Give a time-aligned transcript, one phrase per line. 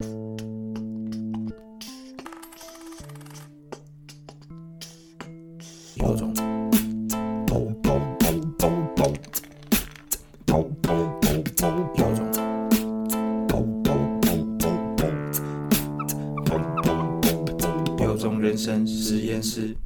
[0.00, 0.14] 有种。
[5.96, 6.34] 有种。
[17.98, 19.76] 有种人生实验室。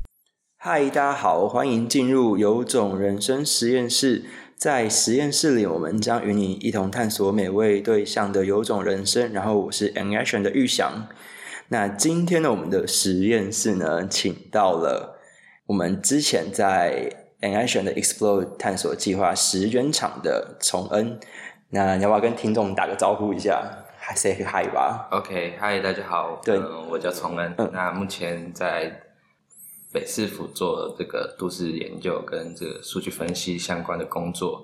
[0.56, 4.24] 嗨，大家好，欢迎进入有种人生实验室。
[4.64, 9.30] 在实验室里，我们将与你一同探索每位对象的有种人生。
[9.30, 11.06] 然后，我是 An Action 的玉祥。
[11.68, 15.20] 那今天呢，我们的实验室呢，请到了
[15.66, 21.20] 我们之前在 An Action 的 Explore 探索计划十元场的崇恩。
[21.68, 23.62] 那你要不要跟听众打个招呼一下？
[23.98, 25.08] 还 say hi 吧。
[25.10, 28.90] OK，嗨，大家好，对嗯我叫崇恩，嗯那目前在
[29.94, 34.60] 北市府做这个都市研究跟这个数据分析相关的工作，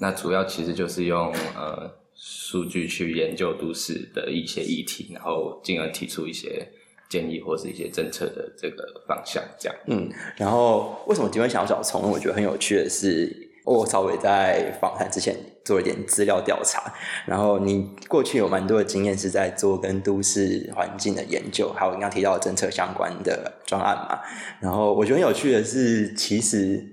[0.00, 6.68] 那主要其实就是用呃数据去研究都市的一些议题，然后进而提出一些
[7.08, 9.78] 建议或是一些政策的这个方向，这样。
[9.86, 12.10] 嗯，然后为什么今天想要找崇恩？
[12.10, 16.92] 我觉得很有趣的是，我稍微在访谈之前做了一点资料调查，
[17.26, 24.20] 然后你过去有蛮多的经验是在做跟都市环境的研究，还有刚刚提到的政策相关的专案嘛。
[24.60, 26.84] 然后我觉得很有趣的是，其实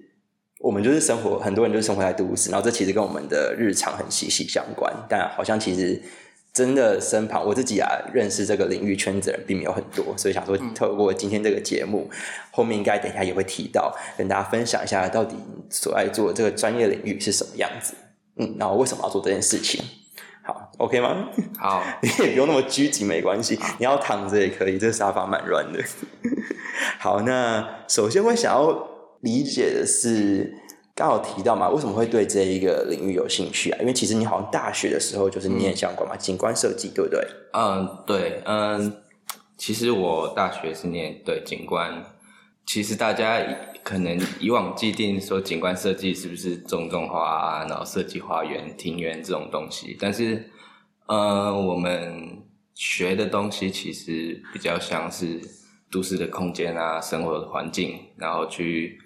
[0.59, 6.01] 我们就是生活，很多人就是生活在都市，然后这其实跟我们的日常很息息相关，但好像其实。
[6.59, 12.09] 真的身旁我自己啊，认识这个领域圈子的人并没有很多，所以想说透过今天这个节目，
[12.51, 15.37] 后面应该等一下也会提到，跟大家分享一下到底
[15.69, 17.93] 所爱做的这个专业领域是什么样子，
[18.35, 19.81] 嗯，然后为什么要做这件事情。
[20.43, 21.29] 好，OK 吗？
[21.57, 25.81] 好，你 也不用那么拘谨，没关系，你要躺着也可以，这沙发蛮软的。
[26.99, 28.89] 好，那首先我想要
[29.21, 30.58] 理解的是，
[30.99, 33.77] 刚好提到嘛，为什么会对这一个领域有兴趣啊？
[33.79, 37.25] 因为其实你好像大学的时候就是念相关嘛，景观设计，对不对？
[37.53, 39.01] 嗯，对，嗯，
[39.57, 42.03] 其实我大学是念对景观，
[42.65, 43.41] 其实大家
[43.81, 50.51] 可能以往既定说景观设计是不是种种花啊，然后设计花园、庭园这种东西，但是，
[51.07, 52.43] 呃，我们
[52.75, 55.39] 学的东西其实比较像是
[55.89, 58.99] 都市的空间啊、生活的环境，然后去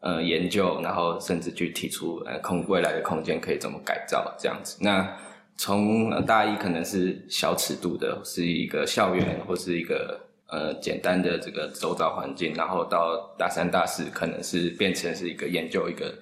[0.00, 4.76] 呃研究，然后甚至去提出呃空未来的空间可以怎么改造这样子。
[4.80, 5.16] 那
[5.56, 16.14] 从大一可能是小尺度的，是一个校园或是一个呃简单的这个周遭环境，然后到大三大四可能是变成是一个研究一个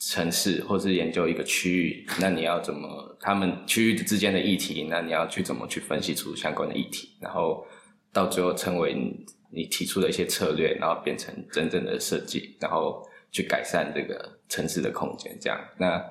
[0.00, 7.66] 城市或是研究一个区域，那你要怎么他们区域之间的议题，那你要去怎么去分析出相关的议题，然后
[8.12, 13.04] 到最后成为你你提出的一些策略，然后变成真正的设计，然后
[13.36, 16.02] 去改善这个城市的空间，这样那。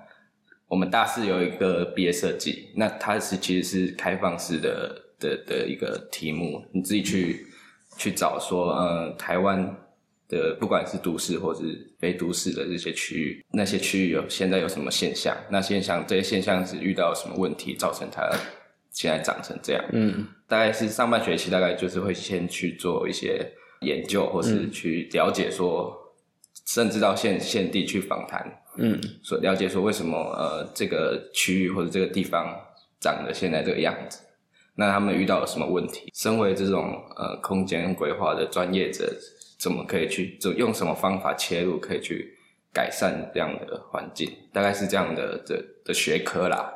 [0.68, 7.46] 我们大四有一个毕业设计，那它是其实是开放式的的的一个题目，你自己去
[7.98, 9.64] 去找说，呃，台湾
[10.28, 11.62] 的不管是都市或是
[12.00, 15.38] 非都市的这些区域，那些区域有现在有什么现象？
[15.52, 18.28] 那现象这些现象是遇到什么问题造成它
[18.92, 19.86] 现在长成这样？
[19.92, 23.48] 嗯大概是上半学期，大概就是会先去做一些
[23.82, 25.96] 研究，或是去了解说，
[26.66, 32.54] 甚至到现现地去访谈，嗯所了解说为什么呃这个区域或者这个地方
[33.00, 34.20] 长得现在这个样子，
[34.76, 36.12] 那他们遇到了什么问题？
[36.14, 39.14] 身为这种呃空间规划的专业者，
[39.60, 42.36] 怎么可以去就用什么方法切入，可以去
[42.74, 44.32] 改善这样的环境？
[44.52, 46.74] 大概是这样的的的学科啦。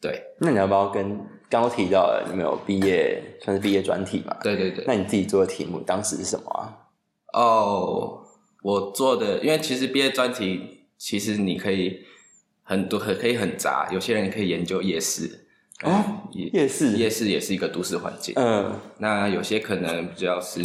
[0.00, 1.16] 对那你要不要跟
[1.50, 4.34] 刚刚提到的你们有毕业算是毕业专题嘛？
[4.42, 4.82] 对对对。
[4.86, 6.72] 那你自己做的题目当时是什么啊？
[7.34, 8.24] 哦，
[8.62, 12.04] 我做的，因为其实毕业专题，其实你可以
[12.62, 13.88] 很多，很可以很杂。
[13.92, 15.46] 有些人可以研究夜市，
[15.82, 18.34] 哦夜夜市夜市也是一个都市环境。
[18.36, 20.60] 嗯那有些可能比较是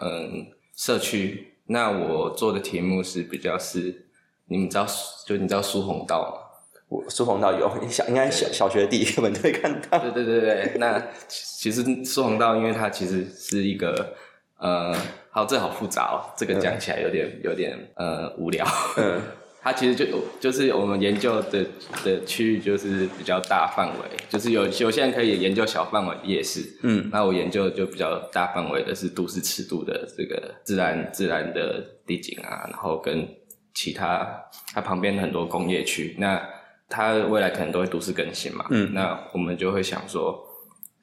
[0.00, 1.44] 嗯社区。
[1.70, 4.06] 那我做的题目是比较是，
[4.46, 4.86] 你们知道，
[5.26, 6.48] 就你知道苏红道吗？
[6.88, 9.98] 我苏红道有，你小应该小小学第一课本都会看到。
[9.98, 10.98] 对对对对，那
[11.28, 14.14] 其实苏红道，因为它其实是一个
[14.56, 14.96] 呃，
[15.30, 18.66] 好，这好复杂哦，这个讲起来有点有点呃无聊。
[18.96, 19.20] 嗯。
[19.60, 20.06] 它其实就
[20.40, 21.66] 就是我们研究的
[22.04, 27.10] 的区域就是比较大范围，就是有有些人可以研究小范围的夜市，嗯。
[27.12, 33.28] 那我研究就比较大范围的是都市尺度的这个自然自然的地景啊，然后跟
[33.74, 34.26] 其他
[34.72, 36.40] 它旁边的很多工业区，那
[36.88, 38.94] 它未来可能都会都市更新嘛，嗯。
[38.94, 40.38] 那我们就会想说，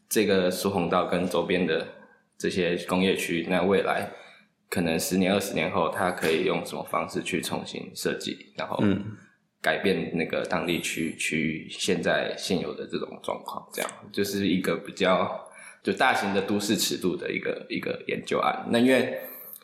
[0.10, 1.86] 这个苏红道跟周边的
[2.38, 4.10] 这些工业区，那未来
[4.70, 9.18] 可能十年、二十年后，它可以用什么方式去重新设计，然后嗯。
[9.62, 13.92] 改变那个当地区区域现在现有的这种状况，这样。
[14.12, 15.44] 就是一个比较
[15.82, 18.64] 就大型的都市尺度的一个一个研究案。
[18.70, 19.18] 那因为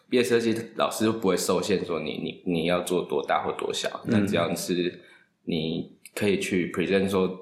[0.10, 5.00] 毕业设计老师都不会受限说你你你要做多大或多小，那只要是
[5.44, 7.40] 你可以去 present 说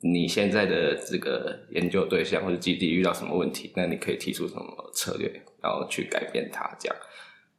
[0.00, 5.28] 你现在的这个研究对象或者基地遇到什么问题，那你可以提出什么策略，
[5.60, 6.96] 然后去改变它，这样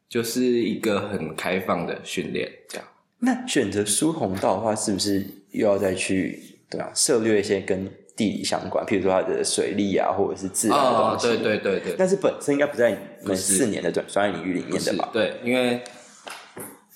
[0.07, 2.88] 就是一个很开放的训练，这样。
[3.19, 6.39] 那选择疏洪道的话，是不是又要再去
[6.69, 11.27] 对啊涉略一些跟地理相关，譬如说它的水利啊，或者是自然东，西？
[11.27, 15.09] 对对对对，但是本身应该不在你们四年的专专业领域里面的吧？
[15.12, 15.81] 对，因为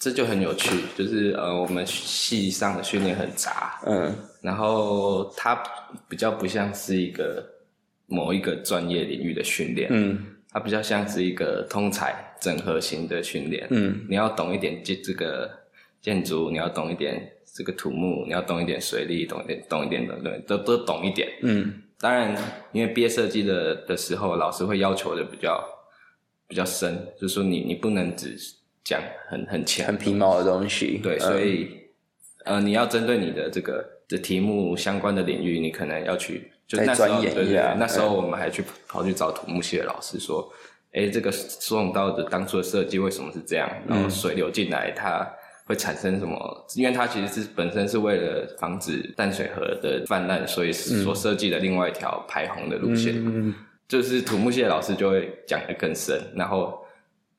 [0.04, 4.14] 这就很有趣，就是呃，我们系上的训练很杂，嗯。
[4.42, 5.64] 然后它
[6.10, 7.42] 比较不像是一个
[8.08, 10.20] 某一个专业领域的训练，嗯。
[10.50, 13.66] 它比较像是一个通才整合型的训练。
[13.70, 14.06] 嗯。
[14.10, 15.50] 你要懂一点建这个
[16.02, 21.30] 建筑，你要懂一点这个土木，你要懂一点水利，懂一点懂一点的，对，都都懂一点。
[21.44, 21.82] 嗯。
[21.98, 22.36] 当然，
[22.74, 25.64] 因为毕业设计的的时候，老师会要求的比较
[26.46, 28.38] 比较深，就是说你你不能只
[28.84, 31.00] 讲很很强很皮毛的东西。
[31.04, 31.70] 对，嗯所以、
[32.46, 40.52] 呃，你要针对你的这个的题目相关的领域，你可能要去就再那时候钻研对对一下，那时候我们还去跑去找土木系的老师说，
[40.92, 43.70] 哎，这个苏永道的当初的设计为什么是这样？
[43.88, 45.28] 然嗯后水流进来它。
[45.66, 46.68] 会产生什么？
[46.76, 53.14] 因为它其实是本身是为了防止淡水河的泛滥，所以所设计的另外一条排洪的路线。
[53.16, 53.56] 嗯
[53.88, 56.83] 就是土木系的老师就会讲得更深，然后，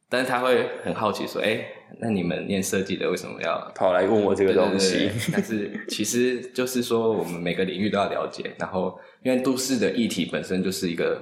[0.09, 1.65] 但是他会很好奇说，哎、
[2.01, 5.11] 那你们念设计的为什么要跑来问我这个东西？
[5.33, 11.21] 但是其实就是说，我们每个领域都要了解，然后因为都市的议题本身就是一个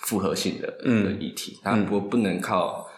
[0.00, 0.78] 复合性的、
[1.18, 2.88] 议题，它不、不能靠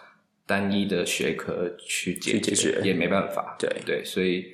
[0.45, 3.55] 单一的学科去解决，也没办法。
[3.57, 3.69] 对。
[3.85, 4.45] 对，所以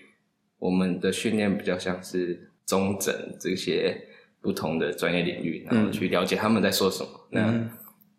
[0.60, 4.00] 我们的训练比较像是中整这些
[4.40, 7.10] 不同的专业领域，然后去了解他们在说什么。
[7.32, 7.42] 嗯。
[7.42, 7.70] 那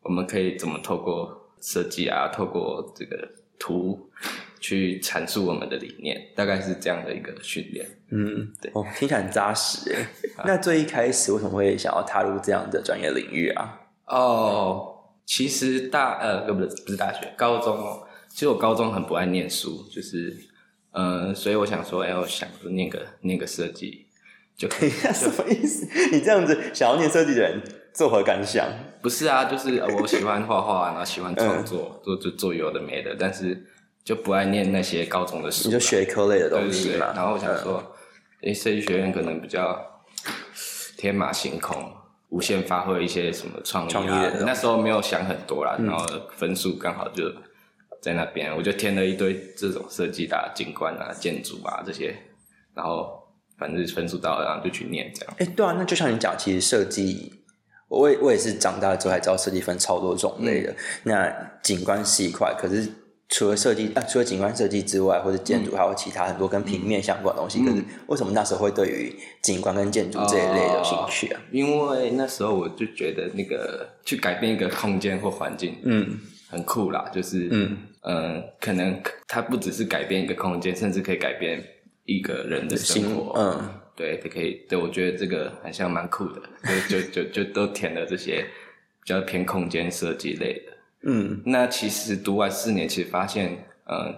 [0.02, 3.28] 我们可以怎么透过设计啊，透过这个
[3.58, 4.10] 图
[4.60, 7.87] 去阐述我们的理念，大概是这样的一个训练。
[8.10, 10.06] 嗯，对哦，听起来很扎实哎。
[10.46, 13.81] 那最一开始为什么会想要踏入这样的专业领域啊？
[14.06, 14.94] 哦，
[15.26, 18.05] 其实大呃不是不是大学，高中哦。
[18.28, 20.37] 其实我高中很不爱念书，就是
[20.93, 24.06] 呃，所以我想说，哎，我想说念个念个设计
[24.56, 24.90] 就可以。
[25.12, 25.87] 什么意思？
[26.12, 27.60] 你这样子想要念设计的人
[27.94, 28.67] 作何感想？
[29.02, 33.67] 不是啊，就是呃我喜欢画画，然后喜欢创作，做做做有的没的，但是
[34.05, 35.67] 就不爱念那些高中的书啦。
[35.67, 37.12] 你就学科类的东西嘛。
[37.14, 37.82] 然后我想说，
[38.43, 39.81] 诶、设计学院可能比较
[40.96, 41.93] 天马行空，
[42.31, 44.08] 无限发挥一些什么创意。
[44.44, 46.05] 那时候没有想很多啦，然后
[46.37, 47.32] 分数刚好就
[48.00, 52.14] 在那边，我就填了一堆这种设计的啊、景观啊、建筑啊这些，
[52.75, 53.23] 然后
[53.58, 55.34] 反正分数到了，然后就去念这样。
[55.38, 57.38] 哎、对啊，那就像你讲，其实设计，
[57.88, 60.76] 我也我也是长大了之后才知道设计分超多种类嗯的。
[61.05, 62.87] 那景观是一块，可是
[63.29, 67.64] 除了设计啊，除了景观设计之外，或者建嗯筑，还有其他很多跟平面相关的东西。
[67.64, 71.40] 可是为什么那时候会对于景观跟建筑这一类有兴趣啊？
[71.50, 76.19] 因为那时候我就觉得那个去改变一个空间或环境，嗯
[76.50, 81.62] 很酷啦，就是嗯嗯，可能它不只是改变一个空间，甚至可以改变
[82.05, 83.32] 一个人的生活。
[83.38, 86.40] 嗯对，它可以，对我觉得这个好像蛮酷的，
[86.88, 88.46] 就就就就都填了这些
[89.02, 90.72] 比较偏空间设计类的。
[91.02, 94.14] 嗯那其实读完四年，其实发现，嗯，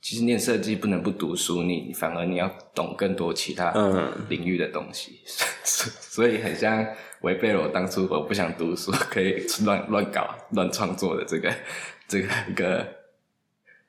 [0.00, 5.20] 其实念设计不能不读书，你反而你要懂更多其他嗯领域的东西，
[5.62, 6.86] 所以很像
[7.20, 11.52] 违背了我当初我不想读书，可以乱乱搞、乱创作的这个
[12.06, 12.86] 这个一个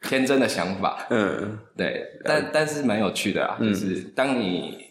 [0.01, 1.07] 天真的想法。
[1.09, 4.88] 嗯对，但但是蛮有趣的啊，就是当你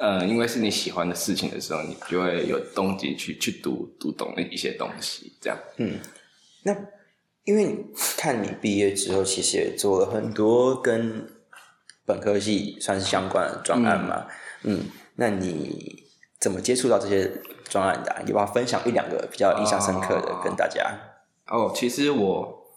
[0.00, 5.58] 呃，因为是你喜欢的事情的时候，你就会有动机去去读读懂一些东西，这样。
[5.76, 5.98] 嗯。
[6.62, 6.74] 那
[7.44, 7.76] 因为你
[8.16, 11.28] 看你毕业之后，其实也做了很多跟
[12.06, 14.26] 本科系算是相关的专案嘛。
[14.62, 16.02] 嗯那你
[16.38, 17.30] 怎么接触到这些
[17.68, 18.22] 专案的、啊？
[18.24, 20.98] 你要不要分享一两个比较印象深刻的哦跟大家？
[21.46, 22.72] 哦，其实我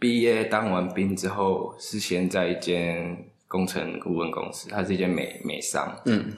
[0.00, 6.00] 毕业当完兵之后，是先在一间工程顾问公司，它是一间美美商。
[6.06, 6.32] 嗯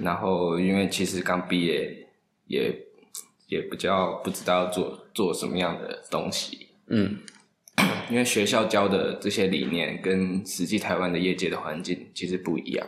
[0.00, 2.06] 然后因为其实刚毕业，
[2.46, 2.74] 也
[3.48, 7.18] 也比较不知道做做什么样的东西，嗯
[8.10, 12.86] 因为学校教的这些理念跟实际台湾的业界的环境其实不一样。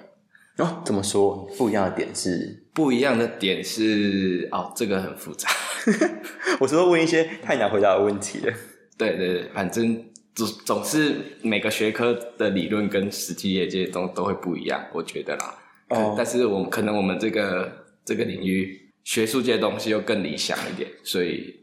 [0.59, 1.47] 哦，怎么说？
[1.59, 5.50] 不一样的点是，不一样的点是，哦，这个很复杂。
[6.61, 8.52] 我说问一些太难回答的问题了。
[8.97, 10.02] 对对对，反正
[10.35, 15.59] 总总是每个学科的理论跟实际业界都都会不一样，我觉得啦。
[15.88, 16.14] 哦。
[16.16, 17.71] 但是我们可能我们这个
[18.05, 21.55] 这个领域学术界的东西又更理想一点，所以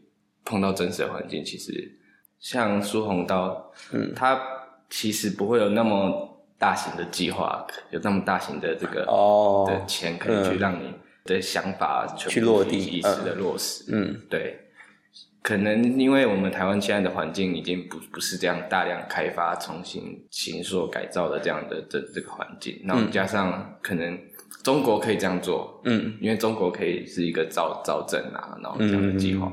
[0.44, 1.98] 碰到真实的环境，其实
[2.38, 4.12] 像苏红刀，嗯。
[4.14, 4.40] 他
[4.90, 9.64] 其实不会有那么大型的计划，有那么大型的这个哦。
[9.66, 10.92] 的钱可以去嗯让你
[11.24, 13.84] 的想法全部去落地一时的落实。
[13.88, 14.20] 嗯。
[14.30, 14.58] 对，
[15.44, 24.18] 可能因为我们台湾现在的环境已经不不是这样大量开发、重新形塑、改造的这样的这这个环境，然后加上可能
[24.62, 26.16] 中国可以这样做，嗯。
[26.18, 29.52] 因为中国可以是一个造造镇啊，然后这样的计划，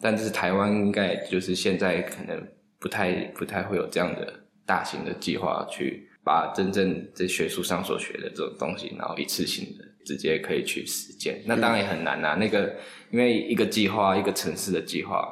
[0.00, 2.44] 但是台湾应该就是现在可能
[2.80, 12.34] 不太不太会有这样的大型的计划去把真正在学术上所学的这种东西，然后一次性的直接可以去实践，那当然也很难啊。
[12.34, 12.76] 那个
[13.10, 15.28] 因为一个计划，一个城市的计划。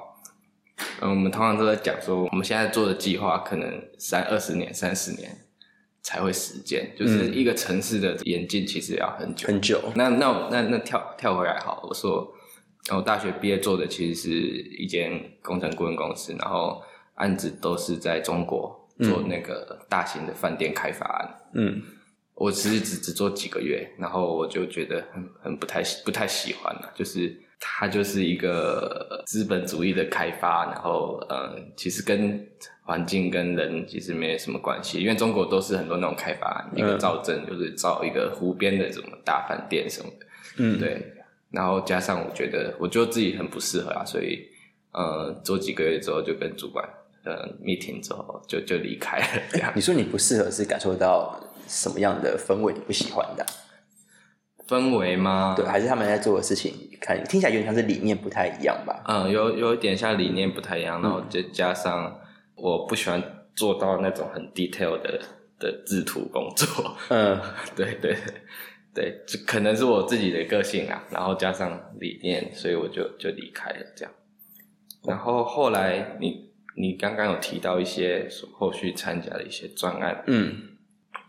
[1.02, 5.30] 嗯，我们通常都在讲说，我们现在做的计划可能三二十年、三十年
[6.02, 9.46] 才会实践，就是一个城市的演进其实要很久。
[9.48, 12.32] 很久，那那那那跳跳回来好，我说，
[12.94, 16.82] 我大学毕业做的其实是一间工程顾问公司，然后
[17.16, 21.34] 案子都是在中国做那个大型的饭店开发案。
[21.54, 21.82] 嗯
[22.40, 32.48] 我其实只只做几个月，然后我就觉得很很不太不太喜欢了，就是它就是一个资本主义的开发，然后嗯，其实跟
[32.82, 41.12] 环境跟人其实没有什么关系，因为中国都是很多那种开发，一个造镇就是造一个湖边的什么大饭店什么的，嗯，对，
[41.50, 44.48] 然后加上我觉得我就自己很不适合啊，所以
[44.92, 46.88] 呃做几个月之后就跟主管
[47.24, 49.70] 呃 meeting 之后就就离开了这样。
[49.76, 51.38] 你说你不适合是感受到
[51.70, 53.48] 什么样的氛围你不喜欢的啊？
[54.66, 55.54] 氛围吗？
[55.56, 59.02] 对，还是他们在做的事情，看听起来有点像是理念不太一样吧？
[59.06, 62.20] 嗯，有有一点像理念不太一样，然后就加上
[62.56, 63.22] 我不喜欢
[63.54, 65.20] 做到那种很 detail 的
[65.58, 67.40] 的制图工作，嗯
[67.76, 68.16] 对对
[68.94, 74.12] 对，这可能是我自己的个性啊，然后加上理念，所以我就就离开了这样。
[75.04, 80.69] 然后后来你你刚刚有提到一些后续参加的一些专案，嗯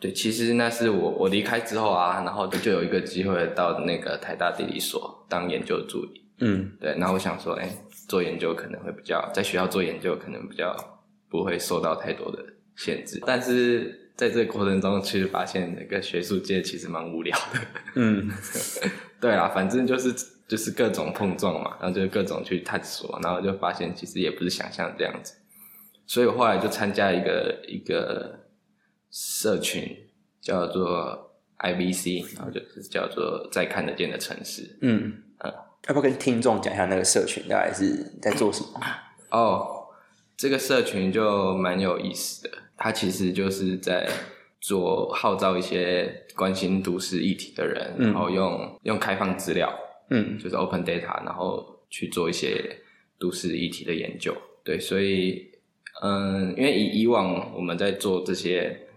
[0.02, 6.26] 对，其实那是我我离开之后啊，然后就有一个机会到那个台大地理所当研究助理。
[6.40, 7.70] 嗯对，然后我想说，哎、
[8.08, 10.76] 做研究可能会比较，在学校做研究可能比较
[11.30, 12.44] 不会受到太多的
[12.76, 17.60] 限制，但是在这个过程中，其实发现那个学术界其实蛮无聊的。
[17.94, 18.28] 嗯
[19.22, 20.12] 对啊，反正就是
[20.48, 25.36] 就是各种碰撞嘛，然后就各种去探索，然后就发现其实也不是想象这样子，
[26.08, 28.40] 所以我后来就参加一个一个
[29.12, 29.96] 社群，
[30.42, 34.78] 叫做 I B C，然后就是叫做在看得见的城市。
[34.82, 35.54] 嗯嗯
[35.88, 38.80] 要不要跟听众讲一下那个社群大概是在做什么？
[39.32, 39.88] 哦，
[40.38, 44.08] 这个社群就蛮有意思的，它其实就是在
[44.60, 49.74] 做号召一些关心都市议题的人，嗯然后用用开放资料，
[50.12, 52.78] 嗯就是 open data，然后去做一些
[53.20, 54.36] 都市议题的研究。
[54.64, 55.50] 对，所以
[56.04, 58.88] 嗯，因为以以往我们在做这些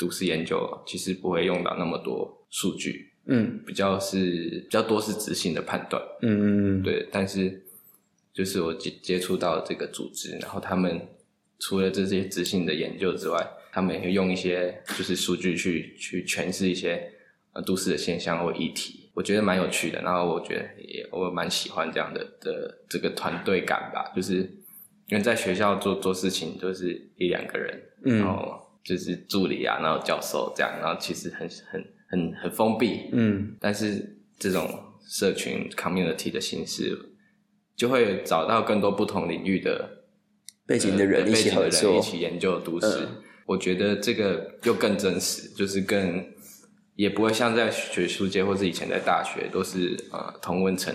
[0.00, 6.02] 都市研究，其实不会用到那么多数据，嗯比较是比较多是执行的判断。
[6.22, 7.62] 嗯嗯嗯，对，但是
[8.32, 10.98] 就是我接接触到这个组织，然后他们
[11.58, 17.12] 除了这些执行的研究之外，他们也会用一些就是数据去去诠释一些
[17.52, 20.00] 呃都市的现象或议题，我觉得蛮有趣的。
[20.00, 24.36] 然后我觉得也我蛮喜欢这样的的这个团队感吧，就是
[25.08, 34.68] 因为在学校做做事情就是一两个人，嗯然后就是助理啊，然后教授这样，然后其实很很很很封闭，嗯但是这种
[35.08, 36.98] 社群 community 的形式，
[37.76, 40.04] 就会找到更多不同领域的
[40.66, 42.86] 背景的人呃一起背景的人合作一，起研究都市。
[42.86, 46.24] 嗯我觉得这个又更真实，就是更
[46.94, 50.94] 也不会像在学术界或是以前在大学都是呃同温层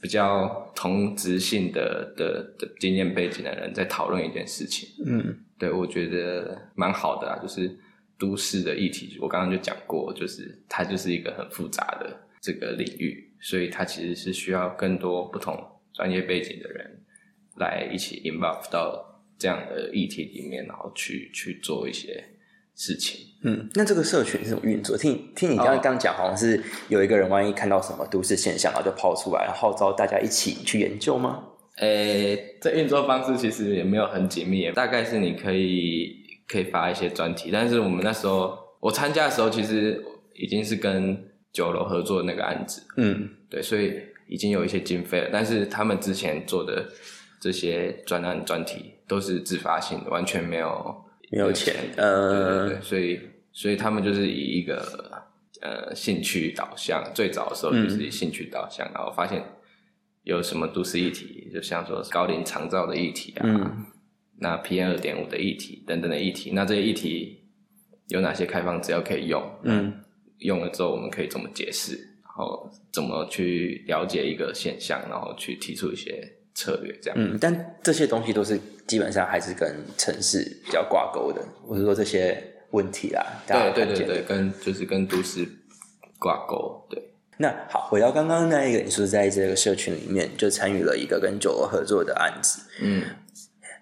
[0.00, 4.88] 比较同质性的的的经验背景的人在讨论一件事情。
[5.04, 7.74] 嗯对，我觉得蛮好的啊，就是
[8.18, 15.56] 都市的议题，我刚刚就讲过，就是它就是一个很复杂的这个领域，所以它其实是需要更多不同
[15.92, 17.00] 专业背景的人
[17.56, 22.24] 来一起 involve 到这样的议题里面，然后去去做一些
[22.74, 23.20] 事情。
[23.42, 24.96] 嗯，那这个社群是怎么运作？
[24.96, 31.44] 听听你刚刚哦刚讲，好像是有一个人万一看到什么都市现象，然后就抛出来，然后号召大家一起去研究吗？
[31.78, 40.02] 诶，这运作方式其实也没有很紧密，大概是你可以可以发一些专题，但是我们那时候我参加的时候，其实
[40.34, 43.28] 已经是跟九楼合作的那个案子，嗯。
[43.50, 46.88] 对，所以已经有一些经费了，但是他们之前做的
[47.40, 53.20] 这些专案专题都是自发性的，完全没有没有钱对对呃对，所以
[53.52, 55.24] 所以他们就是以一个
[55.60, 59.40] 呃兴趣导向，最早的时候就是以兴趣导向，然后发现
[60.24, 63.86] 有什么都市议题，就像说高龄长照的议题啊，嗯
[64.40, 67.44] 那 PM 二点五的议题等等的议题，那这些议题
[68.08, 69.42] 有哪些开放资料可以用？
[69.62, 69.92] 嗯
[70.38, 71.94] 用了之后我们可以怎么解释？
[72.22, 76.20] 然后怎么去了解一个现象，然后去提出一些
[76.52, 77.16] 策略，这样。
[77.18, 85.46] 嗯，但这些东西都是基本上还是跟城市比较挂钩的，我是说这些问题啦，大家看见的对对对对，跟就是跟都市
[86.18, 87.00] 挂钩，对。
[87.38, 93.02] 那好，回到刚刚那一个，你说在这个社群里面就参与了一个跟酒楼合作的案子，嗯，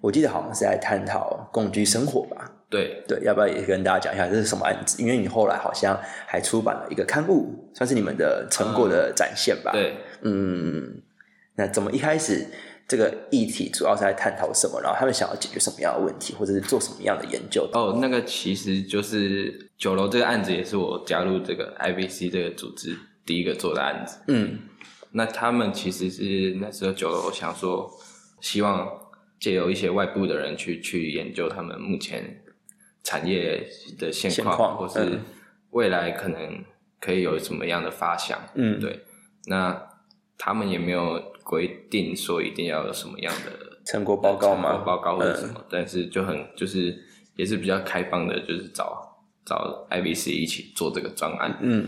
[0.00, 2.50] 我记得好像是在探讨共居生活吧？
[2.70, 5.02] 对，对，要不要也跟大家讲一下这是什么案子？
[5.02, 11.02] 因为你后来好像还出版了一个刊物，算是你们的成果的展现吧？，对，嗯，
[11.56, 12.46] 那怎么一开始
[12.88, 14.80] 这个议题主要是在探讨什么？
[14.80, 17.68] 然后他们想要解决什么样的问题，或者是做什么样的研究？
[17.74, 24.18] 哦，那个其实就是酒楼这个案子，也是我加入这个 IBC 这个组织第一个做的案子。
[24.28, 24.58] 嗯
[25.14, 27.90] 那他们其实是那时候酒楼想说，
[28.40, 28.88] 希望
[29.38, 32.42] 借由一些外部的人去去研究他们目前
[33.02, 35.20] 产业的现况，现况或是嗯
[35.72, 36.64] 未来可能
[36.98, 38.38] 可以有什么样的发想。
[38.54, 39.00] 嗯，对，
[39.46, 39.86] 那
[40.38, 44.70] 他们也没有规定说一定要有什么样的成果报告吗？
[44.70, 47.04] 成果报告或者什嗯么，但是就很就是
[47.36, 51.58] 也是比较开放的，就是找找 IBC 一起做这个专案。
[51.60, 51.86] 嗯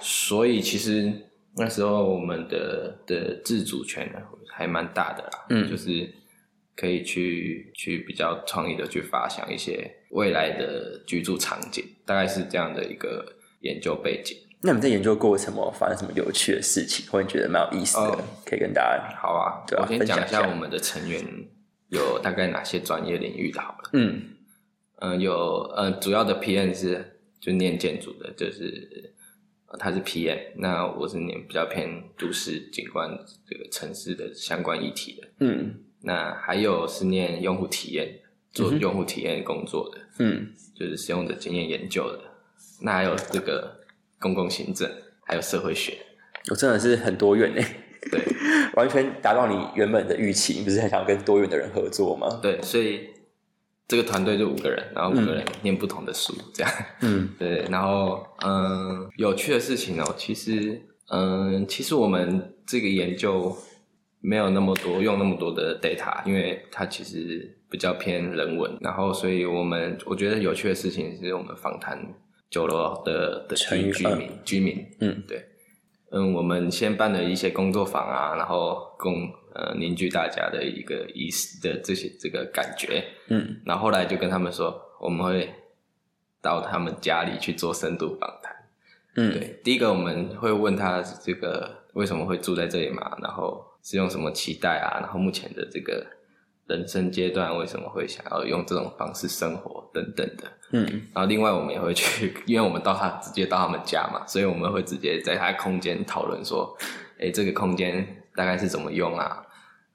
[0.00, 1.12] 所以其实
[1.56, 6.12] 那时候我们的的自主权呢还蛮大的啦，嗯就是
[6.76, 13.24] 可以去去比较创意的去发想一些未来的居住场景，大概是这样的一个
[13.60, 14.36] 研究背景。
[14.62, 19.14] 那你们在研究过程有没有发生什么有趣的事情，或者你觉得蛮有意思的，哦可以跟大家？
[19.20, 21.22] 好啊，对啊我先讲一下我们的成员
[21.90, 23.90] 有大概哪些专业领域的好了。
[23.92, 24.22] 嗯
[25.00, 25.34] 嗯，有
[25.76, 29.10] 呃，主要的 PM 是就念建筑的，就是、呃
[29.78, 33.10] 他是 PM，那我是念比较偏都市景观
[33.48, 35.28] 这个城市的相关议题的。
[35.40, 38.20] 嗯那还有是念用户体验，
[38.52, 42.20] 做用户体验工作的，嗯就是使用者经验研究的。
[42.82, 43.80] 那还有这个
[44.18, 44.90] 公共行政，
[45.24, 45.96] 还有社会学，
[46.50, 47.64] 我真的是很多元诶，
[48.10, 48.20] 对
[48.76, 50.54] 完全达到你原本的预期。
[50.54, 52.38] 你不是很想跟多元的人合作吗？
[52.42, 53.08] 对，所以
[53.86, 56.72] 这个团队就五个人，然后五个人念不同的书，这样。
[57.02, 57.28] 嗯。
[57.38, 63.54] 对，然后嗯，有趣的事情哦，其实嗯，其实我们这个研究
[64.20, 71.98] 没有那么多用那么多的 data，因为它其实比较偏人文，然后所以我们我觉得有趣的事情是我们访谈
[72.48, 75.22] 酒楼的的居居民居民，嗯。
[75.28, 75.44] 对，
[76.10, 85.54] 嗯，我们先办了一些工作坊啊，然后共呃凝聚大家的一个意思的这些这个感觉，嗯然后后来就跟他们说，我们会
[86.42, 88.54] 到他们家里去做深度访谈。
[89.16, 96.04] 嗯对，第一个我们会问他这个为什么会住在这里嘛，然后是用什么期待啊，然后目前的这个
[96.66, 100.44] 人生阶段为什么会想要用这种方式生活等等的。
[100.72, 106.76] 嗯然后另外我们也会去， 因为我们到他直接到他们家嘛，所以我们会直接在他空间讨论说，
[107.18, 109.43] 诶，这个空间大概是怎么用啊？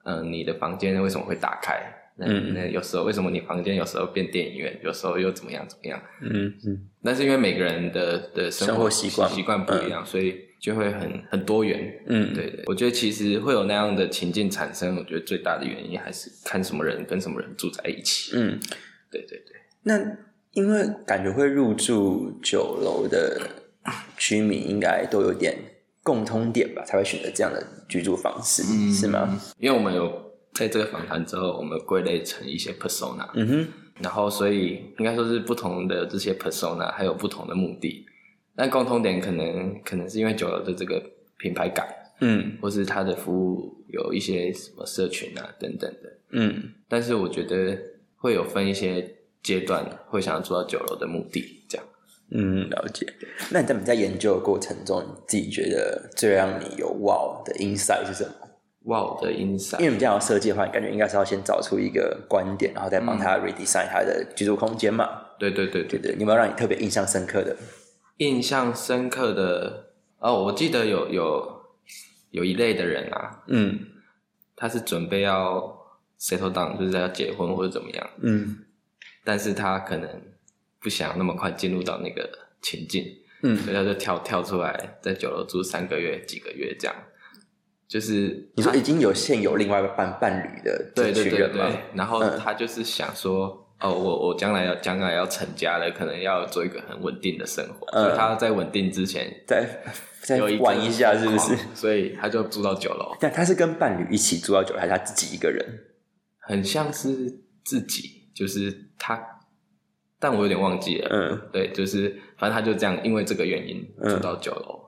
[0.09, 1.79] 嗯、你的房间为什么会打开？
[2.15, 6.01] 那嗯那有时候为什么你房间有时候变电影院，有时候又怎么样怎么样？
[6.21, 11.93] 嗯嗯但是因为每个人的的生生活习惯习惯不一样，所以就会很很多元。
[12.07, 18.31] 嗯，对对，我觉得其实会有那样的情境产生，我觉得最大的原因还是看什么人跟什么人住在一起。
[18.35, 18.59] 嗯。
[19.11, 19.97] 对对对，那
[20.51, 23.41] 因为感觉会入住酒楼的
[24.17, 25.57] 居民，应该都有点
[26.03, 29.39] 共通点吧，才会选择这样的居住方式，嗯是吗？
[29.59, 33.67] 因为我们有在这个访谈之后，我们归类成一些 persona，、嗯哼，
[34.01, 38.05] 然后所以应该说是不同的这些 persona 还有不同的目的，
[38.55, 41.03] 但共通点可能可能是因为酒楼的这个
[41.38, 41.88] 品牌感，
[42.21, 46.17] 嗯或是它的服务有一些什么社群啊等等的。
[46.31, 47.77] 嗯但是我觉得
[48.17, 51.85] 会有分一些阶段，会想要做到酒楼的目的，这样。
[52.31, 53.05] 嗯，了解。
[53.51, 58.31] 那你在你在研究的过程中，你自己觉得最让你有 wow 的 insight 是什么？
[58.83, 65.07] 哇，我的 insight，因为你这样要设计的话，你感觉应该是要先找出一个观点，然后再帮他 redesign 他的居住空间嘛？
[65.37, 67.55] 对对对对对有没有让你特别印象深刻的？
[68.17, 71.61] 印象深刻的哦，我记得有有
[72.31, 73.79] 有一类的人啊，嗯
[74.55, 75.77] 他是准备要
[76.19, 78.57] settle down，就是要结婚或者怎么样，嗯
[79.23, 80.09] 但是他可能
[80.81, 82.29] 不想那么快进入到那个
[82.61, 83.05] 情境，
[83.43, 86.95] 嗯，所以他就跳跳出来，在酒楼住三个月、几个月这样，
[87.87, 91.67] 就是你说已经有现有另外一半伴侣的这对对对群人吗？
[91.69, 99.83] 对，然后嗯他就是想说，哦，我我将来要将来要成家了，可能要做一个很稳定的生活，嗯所以他在稳定之前再
[100.21, 101.57] 再玩一下，是不是？
[101.73, 105.65] 所以他就住到九楼， 但他是跟伴侣一起住到九楼，还是他自己一个人？
[106.41, 109.15] 很像是自己，就是他，
[110.19, 111.08] 但我有点忘记了。
[111.12, 114.79] 嗯对，就是反正他就这样，因为这个原因嗯住到九楼，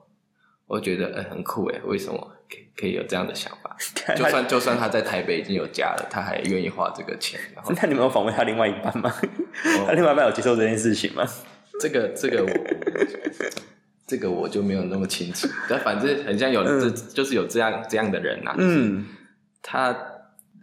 [0.66, 2.18] 我觉得哎、很酷哎，为什么
[2.50, 3.76] 可以可以有这样的想法？
[4.14, 7.40] 就算就算他在台北已经有家了，他还愿意花这个钱，
[7.80, 9.10] 那你们有访问他另外一半吗？
[9.78, 11.24] 哦 他另外一半有接受这件事情吗？
[11.80, 12.50] 这个这个我
[14.06, 19.06] 这个我就没有那么清楚，但反正很像有这、就是有这样这样的人呐、啊，嗯
[19.62, 19.96] 他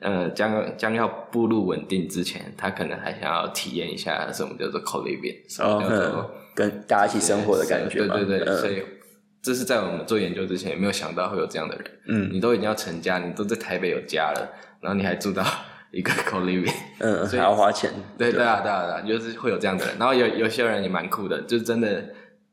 [0.02, 8.16] 呃将将要步入稳定之前，他可能还想要体验一下什么叫做 co-living，什么哦，叫做、嗯，跟大家一起生活的感觉嘛。
[8.16, 8.84] 对对对，嗯所以
[9.42, 11.86] 这是在我们做研究之前也没有想到会有这样的人。
[12.08, 14.50] 嗯你都已经要成家，你都在台北有家了，
[14.82, 15.44] 然后你还住到
[15.92, 17.92] 一个 co-living，嗯， 所以还要花钱。
[18.18, 19.96] 对对啊对啊对啊，就是会有这样的人。
[19.98, 22.04] 然后有有些人也蛮酷的，就是真的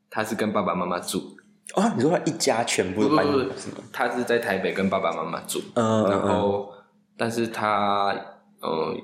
[0.09, 1.37] 他是跟爸爸妈妈住，
[1.75, 3.69] 哦，你说他一家全部不不不是？
[3.91, 6.71] 他是在台北跟爸爸妈妈住，嗯嗯然后
[7.17, 8.15] 但是他
[8.61, 8.95] 呃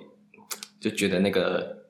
[0.80, 1.86] 就觉得那个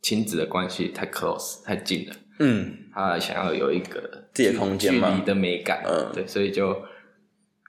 [0.00, 2.14] 亲子的关系太 close 太近了。
[2.38, 2.78] 嗯。
[2.94, 5.10] 他想要有一个自己的空间嘛。
[5.10, 6.10] 距离的美感，嗯。
[6.14, 6.74] 对，所以就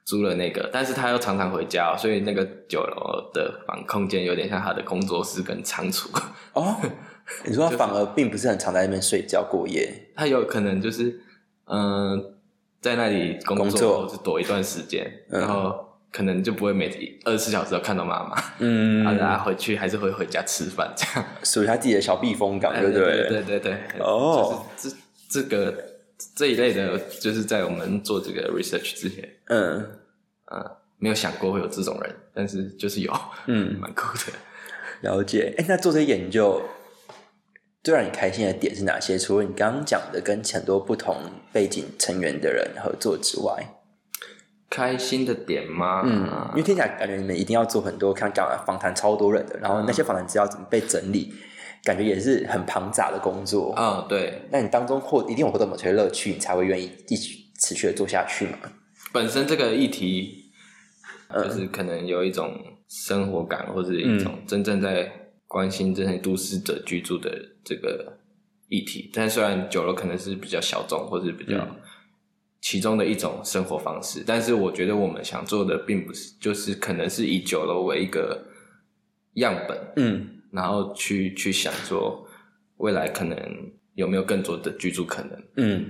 [0.05, 6.09] 租了那个，但是他又常常回家、哦，所以那个酒楼的房空间有点像他的工作室跟仓储，
[6.53, 6.77] 哦，
[7.45, 10.11] 你说他反而并不是很常在那边睡觉过夜。
[10.15, 11.19] 他有可能就是
[11.65, 12.33] 嗯、呃
[12.79, 14.07] 在那里工工作作。
[14.07, 15.41] 或是躲一段时间，嗯。
[15.41, 16.87] 然后可能就不会每
[17.25, 19.05] 二十四小时都看到妈妈，嗯。
[19.05, 23.27] 啊，然后回去还是会回家吃饭这样，属于他自己的小避风港，对不对？
[23.29, 24.65] 对对对，哦。
[24.75, 24.95] 就是
[25.29, 25.83] 这这个
[26.35, 29.29] 这一类的，就是在我们做这个 research 之前。
[29.47, 29.85] 嗯。
[30.51, 30.65] 嗯，
[30.97, 33.13] 没有想过会有这种人，但是就是有，
[33.47, 34.33] 嗯，蛮酷的。
[35.01, 35.53] 了解。
[35.57, 36.61] 哎，那做这些研究
[37.83, 39.19] 最让你开心的点是哪些？
[39.19, 41.15] 除了你刚刚讲的跟很多不同
[41.53, 43.76] 背景成员的人合作之外，
[44.69, 46.01] 开心的点吗？
[46.05, 51.33] 嗯，因为听起来感觉你们一定要做很多，看讲的访谈超多人的，然后那些访谈资料怎么被整理，
[51.83, 53.71] 感觉也是很庞杂的工作。
[53.73, 58.57] 啊、对，那你当中获一定有获得某些乐趣，你才会愿意一起持续的做下去嘛？
[59.13, 60.51] 本身这个议题
[61.29, 62.53] 嗯就是可能有一种
[62.89, 65.09] 生活感，或者一种真正在
[65.47, 67.31] 关心这些都市者居住的
[67.63, 68.17] 这个
[68.67, 69.09] 议题。
[69.13, 71.75] 但虽然久了可能是比较小众，或者比较嗯
[72.61, 78.45] 其中的一种生活方式，但是我觉得我们想做的并不是，就是可能是以酒楼为一个
[79.33, 80.27] 样本，嗯。
[80.51, 82.25] 然后去去想说
[82.77, 83.37] 未来可能
[83.95, 85.85] 有没有更多的居住可能，嗯。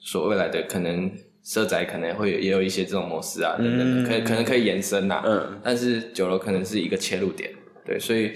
[0.00, 1.10] 所未来的可能
[1.44, 5.60] 社宅可能会有也有一些这种模式啊，等等可以可能可以延伸呐、嗯。
[5.62, 7.52] 但是酒楼可能是一个切入点，
[7.84, 8.32] 对，所以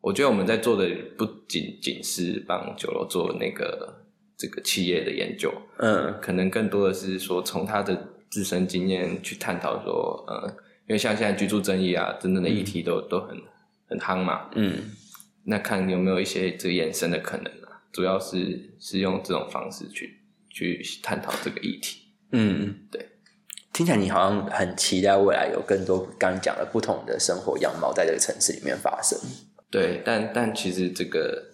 [0.00, 4.04] 我觉得我们在做的不仅仅是帮酒楼做那个
[4.38, 10.48] 这个企业的研究，嗯可能更多的是说从他的自身经验去探讨说，呃，
[10.86, 13.36] 因为像现在居住争议啊，等等的议题都、都很
[13.88, 14.92] 很夯嘛，嗯
[15.44, 17.82] 那看有没有一些这个延伸的可能啊？
[17.90, 20.20] 主要是是用这种方式去
[20.50, 22.02] 去探讨这个议题。
[22.32, 23.04] 嗯，对。
[23.72, 29.18] 听起来你好像很期待未来有更多刚刚讲的不同的生活样貌在这个城市里面发生。
[29.70, 31.47] 对，但但其实这个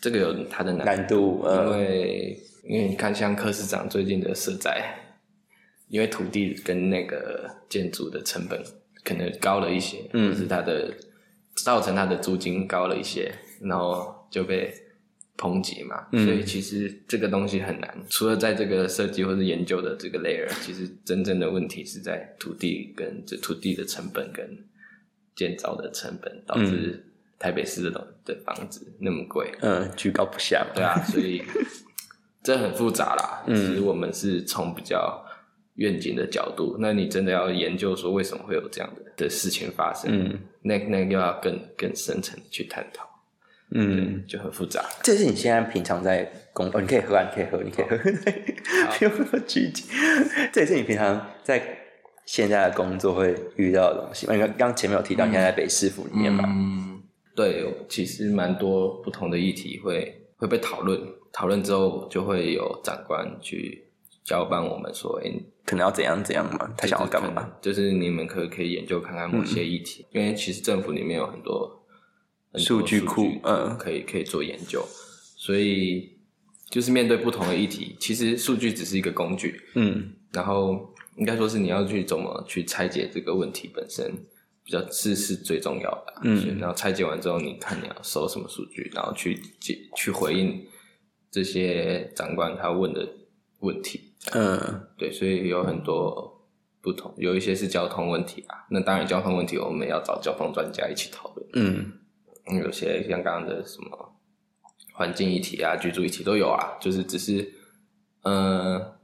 [0.00, 4.94] 这个有它的难难度，因呃，为因为你看，像柯市长最近的社宅，
[5.88, 8.62] 因为土地跟那个建筑的成本
[9.04, 10.94] 可能高了一些，是它的
[11.56, 14.72] 造成它的租金高了一些，然后就被
[15.36, 16.06] 抨击嘛。
[16.12, 16.24] 嗯。
[16.24, 24.48] 所以其实这个东西很难，除了在这个设计或者研究的这个 layer，其实真正的问题是在土地跟这土地的成本跟
[25.34, 27.09] 建造的成本，导致
[27.40, 29.50] 台北市的东的房子那么贵。
[29.62, 30.70] 嗯，居高不下嘛。
[30.74, 31.42] 对啊，所以
[32.44, 33.42] 这很复杂啦。
[33.48, 35.20] 嗯其实我们是从比较
[35.74, 43.08] 愿景的角度，那你真的要研究说为什么会有这样的的事情发生，嗯那那又要更更深层的去探讨，
[43.72, 44.84] 嗯，就很复杂。
[45.02, 47.96] 这是你现在平常在工哦，你可以喝啊，你可以喝，你可以喝，
[48.98, 49.86] 不用那么拘谨。
[50.52, 51.62] 这也是你平常在
[52.26, 54.34] 现在的工作会遇到的东西嘛？
[54.34, 56.44] 你刚刚前面有提到你现在在北市府里面嘛？
[56.46, 56.89] 嗯，
[57.34, 61.00] 对，其实蛮多不同的议题会会被讨论，
[61.32, 63.86] 讨论之后就会有长官去
[64.24, 65.32] 交办我们说，哎、
[65.64, 66.72] 可能要怎样怎样嘛？
[66.76, 67.50] 他想要干嘛？？
[67.62, 71.84] 就是你们可可以研究看看某些议题，因为其实政府里面有很多
[72.56, 74.84] 数据库嗯可以可以做研究，
[75.36, 76.18] 所以
[76.68, 84.12] 就是面对不同的议题，其实数据只是一个工具，嗯然后应该说是你要去怎么去拆解这个问题本身
[84.70, 86.20] 比比较是是最重要的啊。
[86.22, 90.64] 嗯然后拆解完之后，你看你要收什么数据，然后去解去回应
[91.30, 93.08] 这些长官他问的
[93.58, 94.14] 问题。
[94.32, 96.46] 嗯对，所以有很多
[96.80, 98.66] 不同，有一些是交通问题啊。
[98.70, 101.48] 那当然，交通问题我们要找交通专家一起讨论。
[101.54, 101.92] 嗯
[102.46, 104.14] 嗯有些像刚刚的什么
[104.92, 107.52] 环境议题啊、居住议题都有啊，就是只是，
[108.22, 108.99] 呃，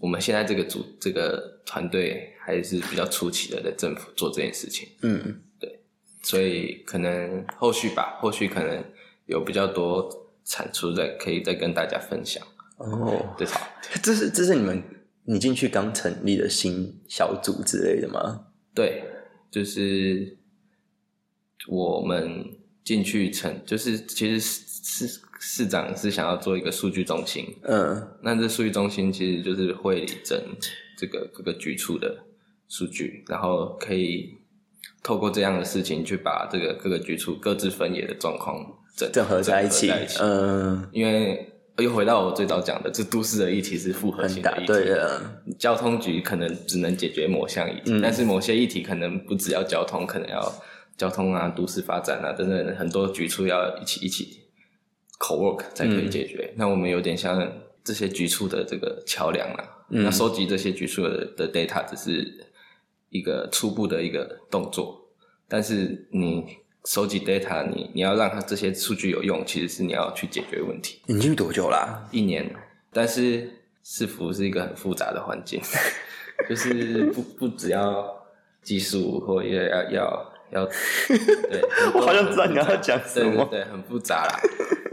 [0.00, 5.40] 我们现在这个组这个团队还是比较初期的，在政府做这件事情，嗯。
[5.58, 5.80] 对。
[6.22, 8.82] 所以可能后续吧，后续可能
[9.26, 10.08] 有比较多
[10.42, 12.42] 产出在可以再跟大家分享。
[12.78, 13.60] 哦，对，好
[14.02, 14.82] 这是这是你们
[15.24, 18.46] 你进去刚成立的新小组之类的吗？
[18.74, 19.04] 对，
[19.50, 20.38] 就是
[21.68, 28.08] 我们进去成，就是其实市市市长是想要做一个数据中心，嗯。
[28.22, 30.38] 那这数据中心其实就是会整
[30.96, 32.16] 这个各个局处的
[32.68, 34.34] 数据，然后可以
[35.02, 38.64] 透过这样的事情去把这个各个局处各自分野的状况
[38.96, 39.90] 整整合在一起。
[40.20, 45.20] 嗯，因为又回到我最早讲的，这都市的议题是复合很大性的议题，对的，
[45.58, 48.00] 交通局可能只能解决某项议题，嗯。
[48.00, 50.52] 但是某些议题可能不只要交通，可能要
[50.96, 54.43] 交通啊、都市发展啊等等很多局处要一起一起
[55.24, 56.52] co work 才可以解决。
[56.56, 57.50] 那我们有点像
[57.82, 62.46] 这些局处的这个桥梁啦、嗯那收集这些局处的的 data 只是
[63.10, 65.08] 一个初步的一个动作，
[65.46, 66.44] 但是你
[66.84, 71.00] 收集 data，你你要让它这些数据有用，其实是你要去解决问题。
[71.06, 72.08] 你进去多久啦？
[72.10, 72.54] 一年，
[72.92, 73.48] 但是
[73.84, 75.60] 伺服是一个很复杂的环境，
[76.48, 78.04] 就是不不只要
[78.62, 80.64] 技术或要要要要，
[81.08, 81.62] 对，
[81.94, 84.40] 我好像知道你要讲什么对很复杂啦，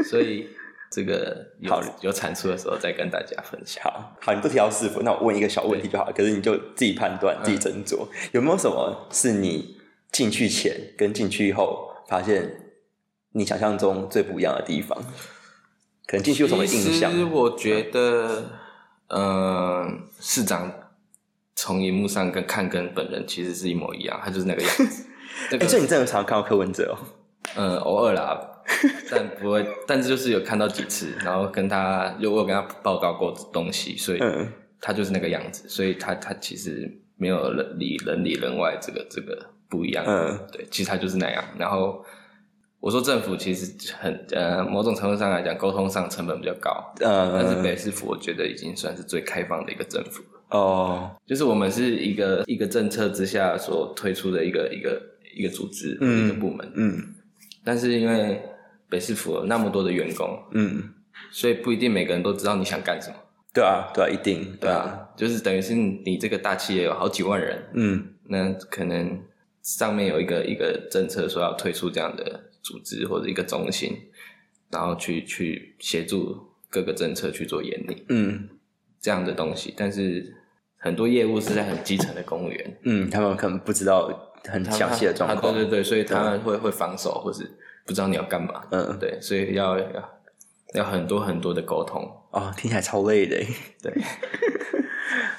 [0.04, 0.50] 所以
[0.90, 3.84] 这个有好有产出的时候再跟大家分享。
[3.84, 6.14] 好好，你不提到师傅，那我问一个小问题就好了。
[6.14, 9.78] 可是你就自己判断、自己斟酌，有没有什么是你
[10.12, 12.74] 进去前跟进去后发现
[13.34, 14.98] 你想象中最不一样的地方？
[16.08, 17.18] 可能进去有什么印象其？
[17.20, 18.44] 实我觉得，
[19.08, 20.70] 嗯、市长
[21.56, 25.06] 从荧幕上跟看跟本人其实是一模一样，他就是那个样子。
[25.67, 26.98] 所以你真的常常看到柯文哲哦？
[27.56, 28.39] 嗯，偶尔啦，
[29.10, 34.48] 但不会，但是就是有看到几次，然后跟他，又我有跟他报告过东西，所以嗯
[34.80, 39.38] 他就是那个样子，所以他他其实没有人里人里人外这个这个
[39.70, 41.44] 不一样，嗯，对，其实他就是那样。
[41.58, 42.06] 然后
[42.80, 50.41] 我说政府其实很呃，某种程度上来讲，沟通上成本比较高，嗯但是嗯北市府我觉得已经算是最开放的一个政府了。
[50.52, 55.02] 哦，就是我们是一个一个政策之下所推出的一个一个
[55.34, 57.15] 一个组织、嗯一个部门，嗯。
[57.63, 58.41] 但是因为
[58.89, 60.84] 北市府有那么多的员工，嗯，
[61.32, 63.15] 所以不一定每个人都知道你想干什么，
[63.54, 68.08] 对啊对啊，一定对，啊，就是等于是你这个大企业有好几万人，嗯。
[68.26, 69.22] 那可能
[69.62, 73.98] 上面有一个一个政策说要推出这样的组织或者一个中心，
[74.70, 78.50] 然后去去协助各个政策去做研拟嗯。
[79.04, 80.32] 这样的东西，但是
[80.78, 85.54] 很多业务是在很基层的公务员，嗯，他们可能不知道很他详细的状他况。
[85.54, 87.50] 对对对，所以他们会会防守，或是
[87.86, 89.86] 不知道你要干嘛，嗯，对，所以要要
[90.76, 93.38] 要很多很多的沟通，哦，听起来超累的。
[93.84, 93.94] 对。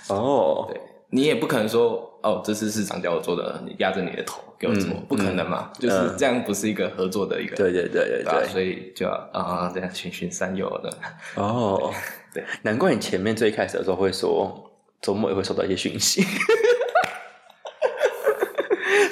[0.08, 6.14] 哦，对，你也不可能说哦，这是市长叫我做的，你压着你的头给我做，嗯不可能嘛，就是嗯。
[6.18, 8.24] 这样不是一个合作的一个，对对对对？
[8.24, 8.48] 对。
[8.48, 10.92] 所以就要啊这样循循善诱的，
[11.36, 11.90] 哦，
[12.34, 16.22] 对，难怪你前面最开始的时候会说周末也会收到一些讯息，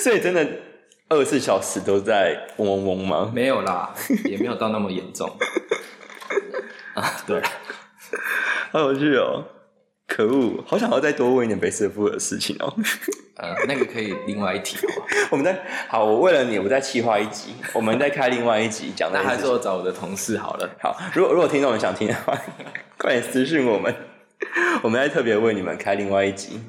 [0.02, 0.46] 所以真的
[1.08, 3.30] 二十四小时都在嗡嗡嗡吗？
[3.34, 5.28] 没有啦，也没有到那么严重
[6.94, 7.42] 啊，对，
[8.72, 9.44] 好有趣哦！
[10.06, 12.74] 可恶，好想要再多问一点北师傅的事情哦。
[13.38, 14.90] 呃，那个可以另外一提哦，
[15.30, 19.46] 我们再好，我为了你，我再企划一集，我们再开另外一集讲那还是。
[19.46, 22.36] 我找我的同事好了，好，如果如果听众们想听的话，
[22.98, 23.94] 快点私讯我们，
[24.82, 26.60] 我们再特别为你们开另外一集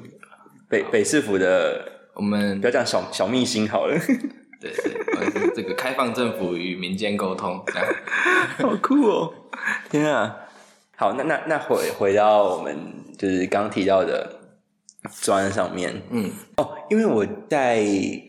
[0.70, 3.98] 北北市府的，我们不要讲小小秘辛好了，
[4.60, 7.88] 对对，我们是这个开放政府与民间沟通，这样。
[8.58, 9.32] 好酷哦！
[9.90, 10.36] 天啊！
[10.96, 12.76] 好，那那那回回到我们
[13.18, 14.40] 就是刚提到的
[15.20, 16.02] 专案上面。
[16.10, 17.84] 嗯，哦，因为我在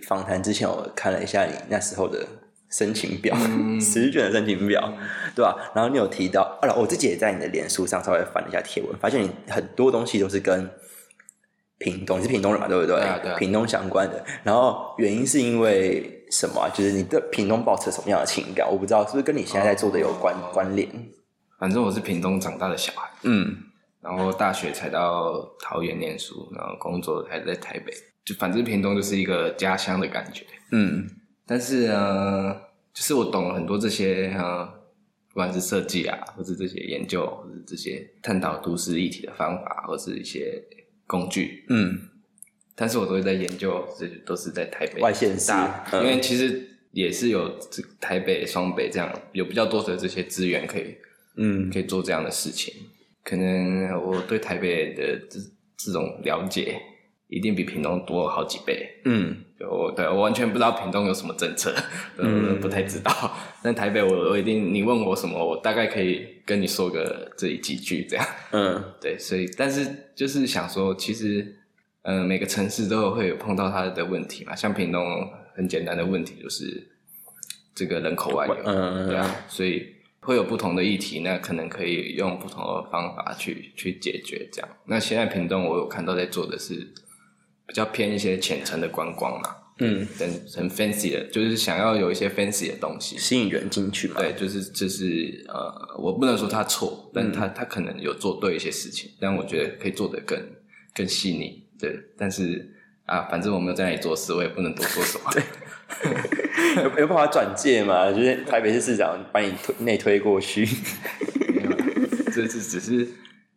[0.08, 2.26] 访谈之前，我看了一下你那时候的
[2.72, 3.80] 申请表，嗯。
[3.82, 4.94] 十卷的申请表，
[5.36, 10.70] 对吧、然后你有提到，啊，我自己也在你的脸书上稍微翻了一下贴文，发现你很多东西都是跟
[11.84, 12.96] 屏东，你是屏东人嘛，对不对？
[12.96, 14.24] 对啊对啊屏东相关的。
[14.44, 18.68] 然后原因是因为什么啊、就是你对屏东保持什么样的情感？
[18.72, 20.88] 我不知道是不是跟你现在在做的有关、哦关联？
[21.60, 23.56] 反正我是屏东长大的小孩，嗯
[24.02, 27.94] 然后大学才到桃园念书，然后工作还在台北，
[28.26, 30.44] 就反正屏东就是一个家乡的感觉。
[30.72, 31.08] 嗯
[31.46, 32.56] 但是呢，
[32.94, 34.66] 就是我懂了很多这些呃，
[35.30, 40.62] 不管是设计啊，或是这些研究，或是这些探讨都市议题的方法，或是一些
[41.08, 42.00] 工具，嗯，
[42.76, 45.02] 但是我都会在研究，这都是在台北。
[45.02, 45.52] 外县市。
[45.94, 50.96] 因为其实也是有这台北、双北这样有比较多的这些资源可以
[51.38, 51.70] 嗯。
[51.72, 52.74] 可以做这样的事情。
[53.24, 55.40] 可能我对台北的这
[55.78, 56.80] 这种了解，
[57.28, 59.02] 一定比屏东多好几倍。
[59.06, 59.38] 嗯。
[59.60, 61.74] 就我对我完全不知道屏东有什么政策，
[62.62, 63.12] 不太知道。
[63.64, 68.26] 但台北我我一定，你问我什么，我大概可以跟你说个这里几句这样。
[68.52, 71.56] 嗯 对，所以但是就是想说，其实
[72.02, 75.02] 呃每个城市都有会有碰到它的问题嘛，像屏东
[75.56, 76.86] 很简单的问题就是
[77.74, 84.70] 这个人口外流，嗯对啊，所以会有不同的议题，那可能可以用不同的方法去去解决这样。
[84.86, 86.76] 那现在屏东我有看到在做的是
[87.66, 94.16] 比较偏一些浅层的观光嘛，嗯，很很 fancy 的，就是想要有一些 fancy 的东西，吸引人进去嘛。
[94.20, 100.40] 对，就是就是呃，我不能说他错，但他、他可能有做对一些事情，但我觉得可以做得更
[100.94, 102.00] 更细腻，对。
[102.18, 102.72] 但是
[103.06, 105.32] 啊，反正我没有在那里做事，我也不能多说什么。
[106.84, 108.12] 有有办法转介嘛？
[108.12, 110.68] 就是台北市市长把你推内推过去。
[111.54, 111.72] 没有，
[112.32, 113.08] 这是只是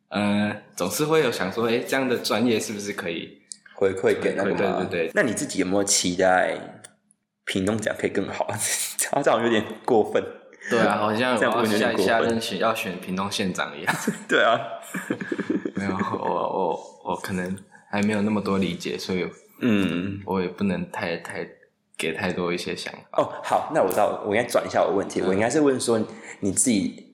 [0.08, 3.42] 呃，总是会有想说，哎，这样的专业是不是可以？
[3.76, 6.56] 回馈给那个对吗对对对那你自己有没有期待
[7.44, 8.48] 屏东奖可以更好？
[9.22, 10.22] 这样有点过分。
[10.68, 13.94] 对啊，好像我这样不要下下任选要选屏东县长一样。
[14.28, 14.58] 对啊，
[15.76, 17.56] 没有，我我我可能
[17.88, 19.24] 还没有那么多理解，所以
[19.60, 21.46] 嗯，我也不能太太
[21.96, 23.00] 给太多一些想法。
[23.22, 26.02] 哦，好，那我知道，我应该转一下我的问题，我应该是问说
[26.40, 27.05] 你自己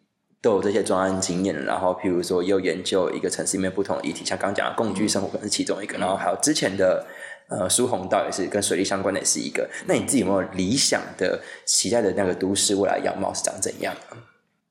[0.42, 7.07] 都有这些专案经验，然后譬如说又研究一个城市里面不同的议题，像刚刚讲的共居生活可能是其中一个，然后还有之前的
[7.48, 9.70] 呃疏洪道也是跟水利相关的也是一个。
[9.87, 13.94] 那你自己有没有理想的期待的那个都市未来样貌是长怎样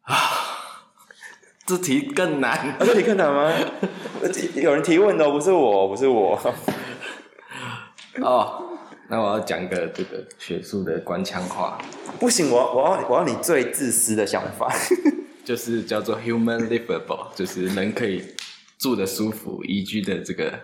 [0.01, 0.17] 啊？
[1.65, 2.51] 这题更难。
[2.51, 3.53] 啊，这题更难吗？
[4.55, 6.37] 有人提问的哦，不是我，不是我。
[8.21, 8.61] 哦，
[9.07, 11.77] 那我要讲个这个学术的官腔话，
[12.19, 14.69] 不行，我要我要我要你最自私的想法。
[15.43, 18.23] 就是叫做 human livable，就是人可以
[18.77, 20.59] 住的舒服、宜居的这个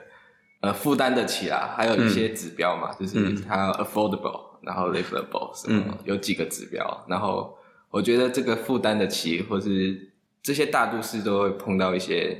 [0.61, 1.73] 呃负担得起啦。
[1.75, 7.05] 还有一些指标嘛，就是它 affordable，然后 livable 什么、有几个指标。
[7.09, 7.57] 然后
[7.89, 10.11] 我觉得这个负担得起，或是
[10.41, 12.37] 这些大都市都会碰到一些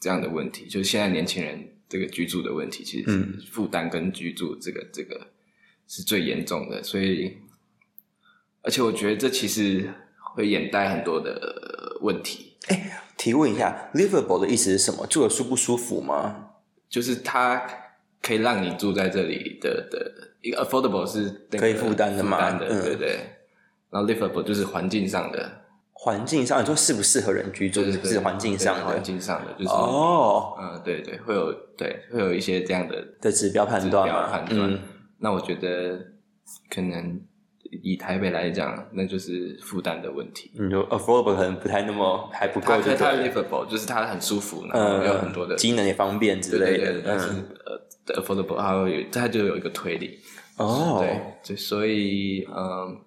[0.00, 5.28] 这样的问题，就是现在年轻人这个居住的问题，其实是负担跟居住这个这个
[5.86, 7.38] 是最严重的，所以
[8.62, 9.88] 而且我觉得这其实
[10.34, 11.67] 会掩盖很多的
[12.00, 15.06] 问题，哎提问一下，livable 的意思是什么？
[15.06, 16.50] 住的舒不舒服吗？
[16.88, 17.62] 就是它
[18.22, 23.18] 可以让你住在这里的的一个 affordable 是那个可以负担的嘛负担的嗯对对。
[23.90, 25.50] 然后 livable 就是环境上的，
[25.92, 29.02] 环境上，你说适不适合人居住，就是是环境上的环。
[29.02, 34.72] 境上的，就是哦嗯，对对，会有对会有一些这样的的指标判指断嘛，标判断。
[34.72, 34.78] 嗯
[35.20, 35.98] 那我觉得
[36.70, 37.20] 可能
[37.70, 40.50] 以台北来讲，那就是负担的问题。
[40.54, 47.48] 你说 affordable 可能不太那么还不够，livable 就是它很舒服，然后嗯，有很多的机能也方便之类的对对对，，但是嗯，
[48.06, 50.18] 呃，affordable 它会有它就有一个推理。
[50.56, 52.98] 哦，对，就所以嗯，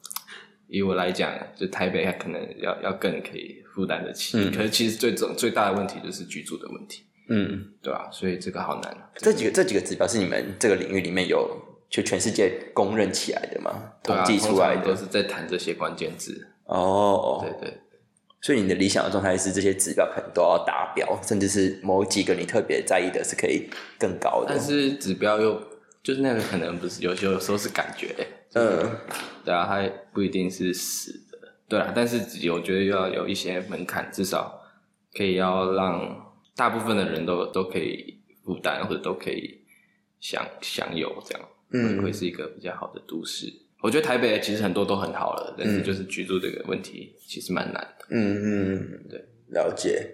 [0.68, 9.10] 以我来讲，就台北它可能要要更可以负担得起，嗯可是其实最重最大的问题就是居住的问题，嗯，对吧、所以这个好难啊。
[9.16, 11.50] 这几个这几个指标是你们这个领域里面有
[11.92, 13.92] 就全世界公认起来的嘛？
[14.02, 16.48] 统计出来的都是在谈这些关键字。
[16.64, 17.78] 哦，对对，
[18.40, 24.60] 所以你的理想的状态是这些指标可能都要达标，甚至是某几个你特别在意的是可以更高的但。
[24.60, 25.62] 是指标又
[26.02, 28.16] 就是那个可能不是有些有时候是感觉、
[28.54, 28.90] 嗯
[29.44, 32.18] 对啊，它不一定是死的，对啊，但是
[32.52, 34.62] 我觉得要有一些门槛，至少
[35.14, 39.60] 可以要让大部分的人都都可以负担，或者都可以
[40.22, 43.48] 享享有，这样，嗯会会是一个比较好的都市。
[43.82, 48.06] 我觉得台北其实很多都很好了，但是嗯就是居住这个问题其实蛮难的。
[48.10, 50.12] 嗯嗯，对，了解。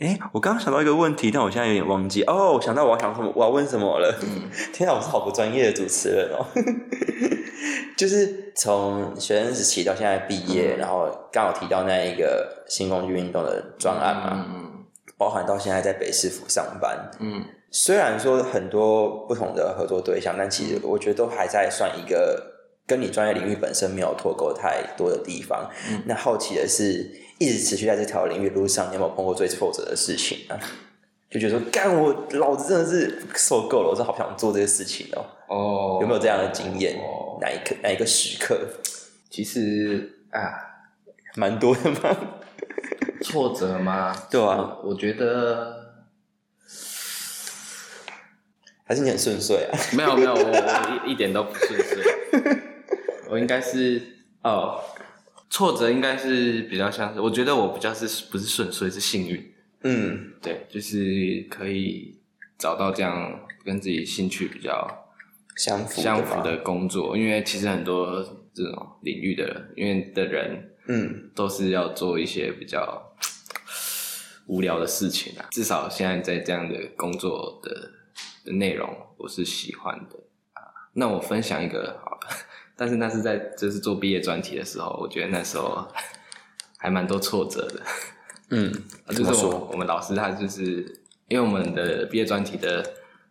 [0.00, 2.22] 哎，我刚刚想到一个问题，但我现在有点忘记。
[2.24, 4.18] 哦，我想到我要想什么，我要问什么了。
[4.22, 6.46] 嗯天啊，我是好不专业的主持人哦。
[7.96, 14.84] 就是从学生时期到现在毕业，然后刚好提到那一个新工具运动的专案嘛，嗯
[15.18, 17.10] 包含到现在在北市府上班。
[17.20, 22.52] 嗯虽然说很多不同的合作对象，但其实我觉得都还在算一个
[22.86, 25.70] 跟你专业领域本身没有脱钩太多的地方。
[25.90, 30.60] 嗯那好奇的是，一直持续在这条领域路上，你有没有碰过最挫折的事情啊？
[31.30, 35.24] 就觉得说，干我老子真的是受够了，我真的好想做这些事情哦。
[35.48, 36.98] 哦，有没有这样的经验？
[36.98, 38.56] 哦哪一刻哪一个时刻？
[39.30, 40.52] 其实啊，
[41.34, 42.16] 蛮多的嘛？
[43.24, 44.14] 挫折吗？
[44.30, 45.81] 对啊我，我觉得
[48.92, 49.78] 还是你很顺遂啊？
[49.96, 51.98] 没有没有，我我一一点都不顺遂。
[53.30, 54.02] 我应该是
[54.42, 54.78] 哦，
[55.48, 59.50] 挫折应该是比较像是，我觉得我比较是不是顺遂，是幸运。
[59.84, 62.18] 嗯对，就是可以
[62.58, 64.86] 找到这样跟自己兴趣比较
[65.56, 68.22] 相符相符的工作，因为其实很多
[68.52, 73.10] 这种领域的人因为的人嗯都是要做一些比较
[74.48, 75.48] 无聊的事情啊。
[75.50, 77.90] 至少现在在这样的工作的
[78.44, 80.18] 的内容，我是喜欢的
[80.52, 80.62] 啊。
[80.94, 82.28] 那我分享一个好了，
[82.76, 85.86] 但是那是在就是做毕业专题的时候，我觉得那时候
[86.78, 87.82] 还蛮多挫折的。
[88.50, 88.70] 嗯，
[89.06, 92.84] 啊就是说我们老师他就是因为我们的毕业专题的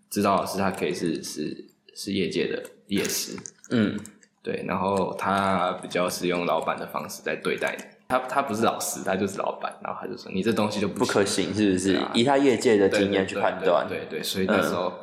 [0.10, 3.38] 指导老师，他可以是是是业界的业师，
[3.70, 4.00] 嗯
[4.42, 11.96] 对，然后他比较是用老板的方式在对待你，他他不是老师，他就是老板，然后他就说你这东西就不不可行行是不是？
[11.96, 14.94] 啊以他业界的对经验去判断，对对对对，所以那时候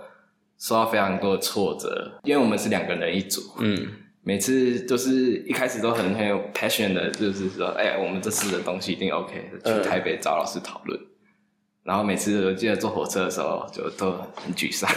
[0.58, 3.88] 受到非常多的挫折，因为我们是两个人一组，嗯
[4.22, 9.34] 每次都是一开始都很很有 passion 的，就是说，哎、我们这次的东西一定 OK，
[9.64, 11.00] 去嗯台北找老师讨论。
[11.82, 14.90] 然后每次我记得坐火车的时候，就都很沮丧，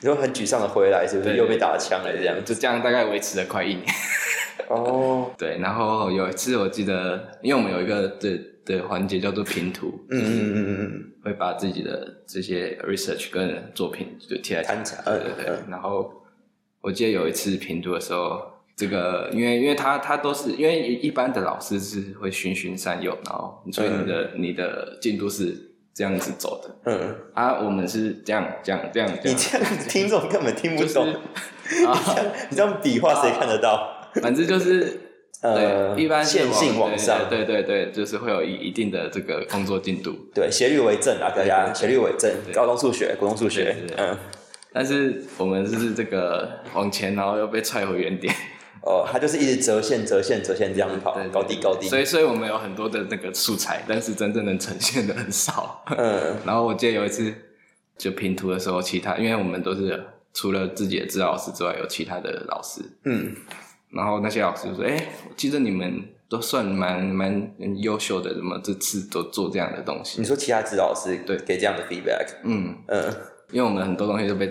[0.00, 2.36] 你说很沮丧的回来，是不是又被打枪了这样？
[2.44, 3.84] 就这样大概维持了快一年。
[4.68, 15.54] 哦， 对，然后有一次我记得，因为我们有一个对的环节叫做拼图，嗯嗯嗯嗯嗯，会把自己的这些 research 跟作品就贴在摊起来对对对。
[15.54, 16.12] 嗯然后
[16.80, 18.40] 我记得有一次拼图的时候，
[18.76, 25.67] 这个因为因为他他都是因为一般的老师是会循循善诱，然后所以你的、你的进度是
[25.98, 26.76] 这样子走的。
[26.84, 31.08] 嗯，啊，我们是这样这样这样你这样听众根本听不就是懂，
[31.86, 32.16] 啊，
[32.48, 34.08] 你这样比划谁看得到？
[34.22, 35.00] 反正就是。
[35.40, 40.12] 呃，一般是线性往上，对对对对，就是会有一一定的这个工作进度。
[40.34, 44.18] 对，斜率为正啊，大家斜率为正，高中数学、国中数学嗯，
[44.72, 48.34] 但是我们是这个往前，然后又被踹回原点，
[48.88, 55.84] 哦，他就是一直折线、折线、折线这样跑对，对高低高低，所以，所以我们有很多的那个素材，但是真正能呈现的很少。
[55.94, 56.36] 嗯。
[56.46, 57.34] 然后我记得有一次
[57.98, 63.34] 就拼图的时候，其他因为我们都是除了自己的指导老师之外，有其他的老师，嗯。
[63.90, 64.96] 然后那些老师就说：“哎、
[65.28, 70.20] 我记得你们都算蛮蛮优秀的，怎么这次都做这样的东西？
[70.20, 71.36] 你说其他指导老师对。
[71.38, 73.14] 给这样的 feedback，？” 嗯，嗯。
[73.50, 74.46] 因为我们很多东西都被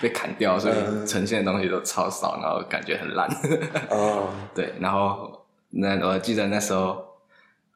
[0.00, 3.28] 被 被砍掉，所以嗯呈现的东西都超少，然后感觉很烂。
[3.90, 7.04] 哦， 对，然后那我记得那时候，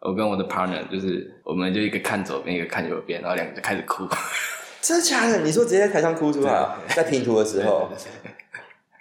[0.01, 4.07] 我跟我的 partner 就是，我们就一个看左边，一个看右边，然后两个就开始哭。
[4.81, 5.39] 真的假的？
[5.41, 7.91] 你说直接在台上哭出来啊，在拼图的时候，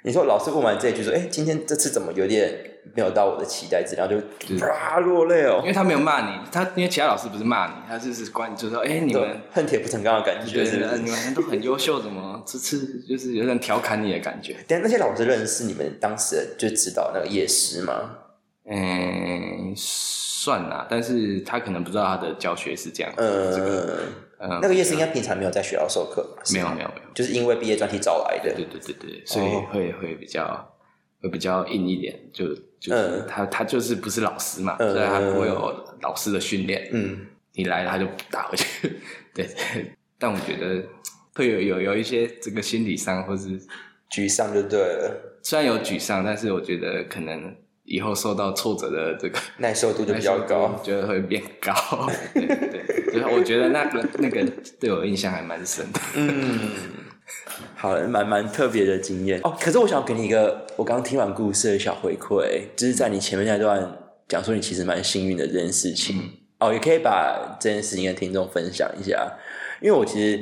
[0.05, 2.53] 你说老师问完这一句说，哎，今天这次怎么有点
[2.93, 4.21] 没有到我的期待值，然后就
[4.59, 14.55] 啪落泪哦因，为他没有骂你，他因为其他老师不是骂你，他就是关就是说，哎、你们恨铁不成钢的感觉，你们都很优秀，怎么这次就是有点调侃你的感觉？
[14.67, 18.11] 但那些老师认识你们当时就指导那个夜师吗？
[18.69, 23.11] 嗯，算啦，但是他可能不知道他的教学是这样。
[23.17, 23.23] 这
[23.57, 23.99] 个，
[24.39, 28.53] 嗯，嗯，那个夜师应该平常没有在学校授课没有没有没有，就是因为毕业专题找来的。
[28.53, 30.75] 对对对对，所以哦会会比较
[31.21, 38.99] 会比较硬一点，就就是嗯他他就是不是老师嘛，嗯所以他不会有老师的训练，嗯，你来了他就打回去，
[39.33, 39.91] 对对。
[40.17, 40.81] 但我觉得
[41.33, 43.59] 会有有有一些这个心理上，或是
[44.09, 51.73] 沮丧就对了，虽然有沮丧，但是我觉得可能以后受到挫折的这个耐受度就比较高。，觉得会变高。
[52.33, 54.43] 对对，就是我觉得那个那个
[54.79, 55.99] 对我印象还蛮深的。
[56.15, 56.59] 嗯，
[57.75, 59.55] 好，蛮蛮特别的经验哦。
[59.59, 63.97] 可是我想给你一个，我刚听完故事的小回馈，就是在你前面那段
[64.27, 66.15] 讲说你其实蛮幸运的这件事情。
[66.59, 69.29] 哦，也可以把这件事情跟听众分享一下，
[69.81, 70.41] 因为我其实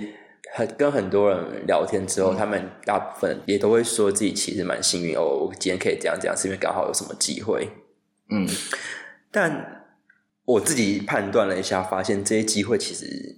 [0.54, 7.68] 很跟很多人聊天之后，他们大部分也都会说自己其实蛮幸运哦，我今天可以这样这样，是因为刚好有什么机会。
[8.30, 8.48] 嗯
[9.32, 9.83] 但
[10.46, 13.38] 我自己判断了一下，发现这些机会其实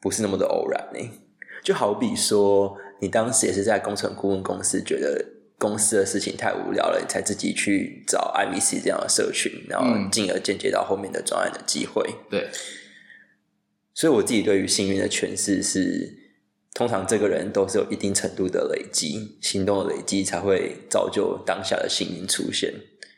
[0.00, 1.10] 不是那么的偶然呢、
[1.62, 5.24] 就好比说，你当时也是在工程顾问公司，觉得
[5.58, 12.02] 公司的事情太无聊了，你才自己去找 IVC 这样的社群，然后嗯进而间接到后面的专案的机会。
[12.30, 12.48] 对，
[13.92, 16.16] 所以我自己对于幸运的诠释是，
[16.72, 22.72] 通常这个人都是有一定程度的累积，行动的累积才会造就当下的幸运出现。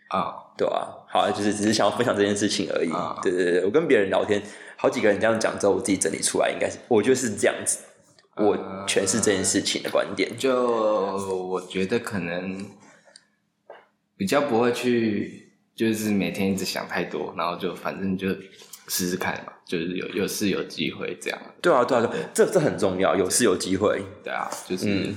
[0.09, 2.93] 啊，对啊，好啊，就是只是想要分享这件事情而已。
[2.93, 4.43] 啊对对对，我跟别人聊天，
[4.77, 7.79] 好几个人这样讲之后，我自己整理出来，应该是我觉得是这样子，
[8.37, 10.37] 我呃诠释这件事情的观点。
[10.37, 12.63] 就我觉得可能
[14.19, 18.29] 比较不会去，就是每天一直想太多，然后就反正就
[18.89, 21.39] 试试看嘛，就是有有事有机会这样。
[21.63, 24.03] 对啊，对啊，对啊，这这很重要，有事有机会。
[24.23, 25.17] 对啊，就是、嗯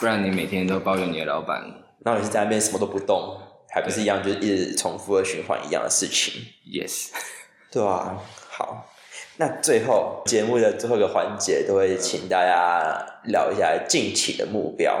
[0.00, 1.60] 不然你每天都抱怨你的老板
[2.04, 3.36] 然后你是在那边什么都不动，
[3.78, 6.42] 还不是一样，就是一直重复的循环一样的事情。
[6.66, 7.10] ，yes，
[7.70, 8.18] 对啊，
[8.50, 8.88] 好，
[9.36, 15.00] 那最后节目的最后一个环节都会请大家聊一下近期的目标，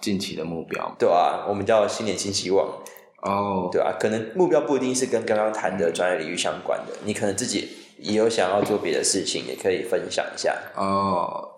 [0.00, 0.96] 近期的目标。
[0.98, 2.66] 对啊，我们叫新年新希望，
[3.22, 10.58] 哦，对啊，可能目标不一定是跟刚刚谈的专业领域相关的，你可能自己也有想要做别的事情，也可以分享一下。
[10.74, 11.50] 哦，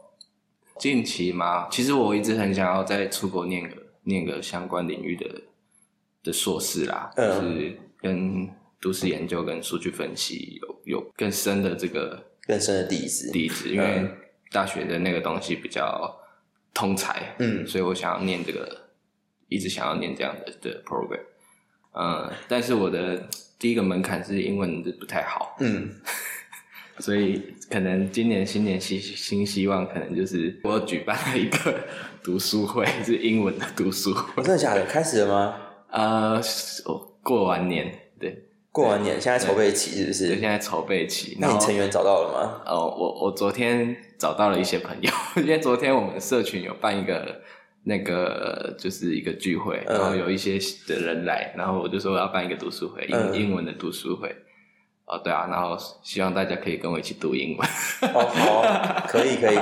[0.79, 5.25] 近期吗，其实我一直很想要在出国念个念个相关领域的
[6.25, 8.49] 的硕士啦，嗯就是跟
[8.81, 14.11] 都市研究跟数据分析有有更深的这个更深的底子，底子，因为
[14.51, 16.15] 大学的那个东西比较
[16.75, 18.89] 通才，嗯所以我想要念这个，
[19.49, 21.21] 一直想要念这样的的 program，
[21.93, 25.91] 嗯，但是我的第一个门槛是英文不太好，嗯，
[27.01, 31.81] 所以可能今年新年新新希望，可能就是我举办了一个
[32.23, 34.43] 读书会，是英文的读书会。
[34.43, 34.85] 哦真的假的？
[34.85, 35.61] 开始了吗？
[35.95, 36.41] 呃，
[36.87, 38.37] 我过完年，对，
[38.73, 40.09] 过完年，现在筹备期是不？
[40.11, 41.37] 就是现在筹备期。
[41.41, 42.63] 那你成员找到了吗？
[42.67, 47.41] 哦，我我昨天找到了一些朋友， 因为昨天我们社群有办一个
[47.85, 54.35] 那个就是一个聚会，嗯然后有一些的人来，然后我就说我要办一个读书会，英、嗯英文的读书会。
[55.07, 57.69] 哦，对啊，然后希望大家可以跟我一起读英文。
[58.15, 59.59] 哦，好， 可以可以。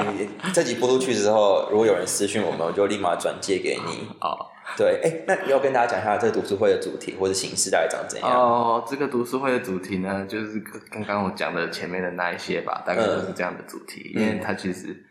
[0.54, 4.06] 这集播出去之后，如果有人私讯我们，我就立马转借给你。
[4.22, 4.46] 哦
[4.76, 8.30] 对，哎，那你要跟大家讲一下这个读书会的主题或者形式大概长怎样？
[8.30, 10.58] 哦，这个读书会的主题呢，就是
[10.90, 15.04] 刚刚我讲的前面的那一些吧，大概都是这样的主题，嗯因为它其实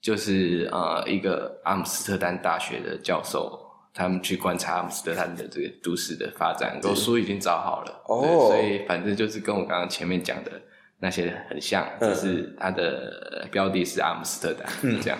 [0.00, 3.58] 就是呃一个阿姆斯特丹大学的教授，
[3.94, 8.20] 他们去观察阿姆斯特丹的这个都市的发展，我书已经找好了，哦。
[8.22, 10.50] 对所以反正就是跟我刚刚前面讲的
[10.98, 12.12] 那些很像，嗯。
[12.12, 15.00] 只是它的标的是阿姆斯特丹，嗯。
[15.00, 15.18] 这样。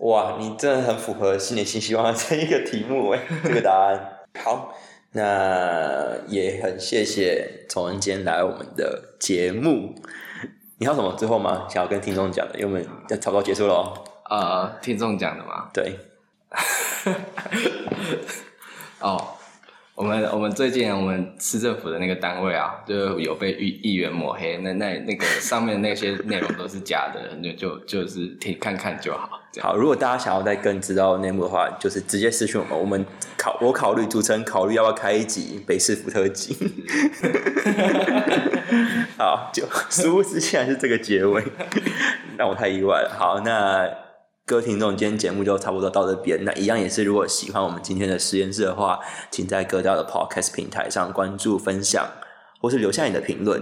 [0.00, 4.18] 哇，你真的很符合新年新希望的这一个题目哎， 这个答案。
[4.44, 4.74] 好，
[5.12, 9.94] 那也很谢谢崇恩今天来我们的节目。
[10.78, 11.66] 你还有什么最后吗？
[11.70, 12.58] 想要跟听众讲的？
[12.58, 14.04] 因为我们要差不多结束了哦。
[14.28, 15.98] 呃，听众讲的吗，对，
[19.00, 19.35] 哦，
[19.96, 32.78] 我们我们最近我们市政府的那个单位啊，就有被议议员抹黑，那那那个上面那些内容都是假的，就就就是听看看就好，好，如果大家想要再更知道内幕的话，就是直接私讯我们。
[32.78, 33.06] 我们
[33.38, 36.54] 考我考虑主持人考虑要不要开一集北市福特辑。
[39.16, 41.42] 好，就殊不知竟然是这个结尾，
[42.36, 43.16] 让我太意外了。
[43.18, 43.88] 好，那
[44.48, 46.44] 各位听众，今天节目就差不多到这边。
[46.44, 52.06] 那一样也是，如果喜欢我们今天的实验室的话，请在各大的 podcast 平台上关注、分享，
[52.60, 53.60] 或是留下你的评论。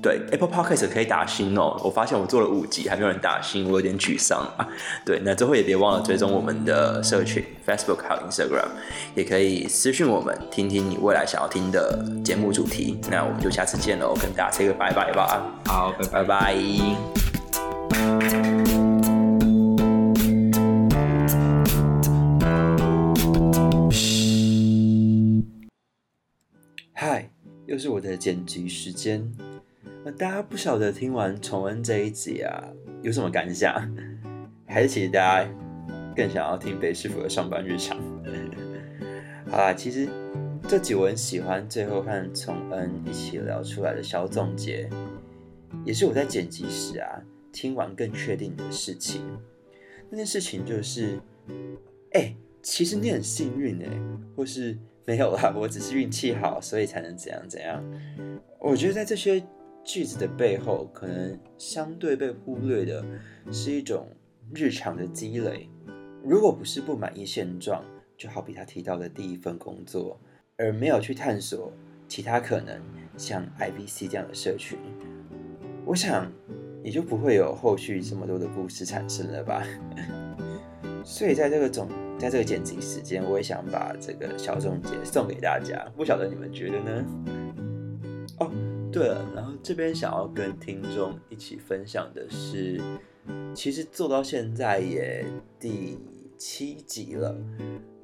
[0.00, 4.68] 对 Apple Podcast 可以打星哦，我发现我做了五集还没有人打星，我有点沮丧啊。
[5.04, 8.68] 对，那最后也别忘了追踪我们的社群 Facebook 还有 Instagram，
[9.16, 12.96] 也可以私讯我们，听听你未来想要听的节目主题。
[13.10, 16.56] 那我们就下次见喽，跟大家 say 个拜拜吧，好，拜拜拜。
[27.72, 29.26] 又是我的剪辑时间。
[30.04, 32.68] 那大家不晓得听完重温这一集啊，
[33.00, 33.74] 有什么感想？
[34.68, 35.50] 还是其实大家
[36.14, 37.98] 更想要听北师傅的上班日常？
[39.48, 40.06] 好啦，其实
[40.68, 44.86] 这几我很喜欢，最后和崇恩一起聊出来的小总结，
[45.86, 49.22] 也是我在剪辑时啊听完更确定的事情。
[50.10, 51.18] 那件事情就是，
[52.12, 53.88] 哎、其实你很幸运哎、
[54.36, 54.76] 或是
[55.06, 57.82] 没有啦，我只是运气好，所以才能怎样怎样。
[58.58, 59.42] 我觉得在这些
[59.82, 63.04] 句子的背后，可能相对被忽略的
[63.50, 64.06] 是一种
[64.54, 65.68] 日常的积累。
[66.22, 67.84] 如果不是不满意现状，
[68.16, 70.20] 就好比他提到的第一份工作，
[70.56, 71.72] 而没有去探索
[72.06, 72.80] 其他可能，
[73.16, 74.78] 像 IVC 这样的社群，
[75.84, 76.30] 我想
[76.84, 79.66] 也就不会有后续这么多的故事产生了吧。
[81.04, 81.88] 所以在这个总，
[82.22, 87.04] 在这个剪辑时间，我也想把这个小总结送给大家，不晓得你们觉得呢？
[88.38, 88.48] 哦，
[88.92, 92.80] 对了，然后这边想要跟听众一起分享的是，
[93.52, 95.24] 其实做到现在也
[95.58, 95.98] 第
[96.38, 97.36] 七集了，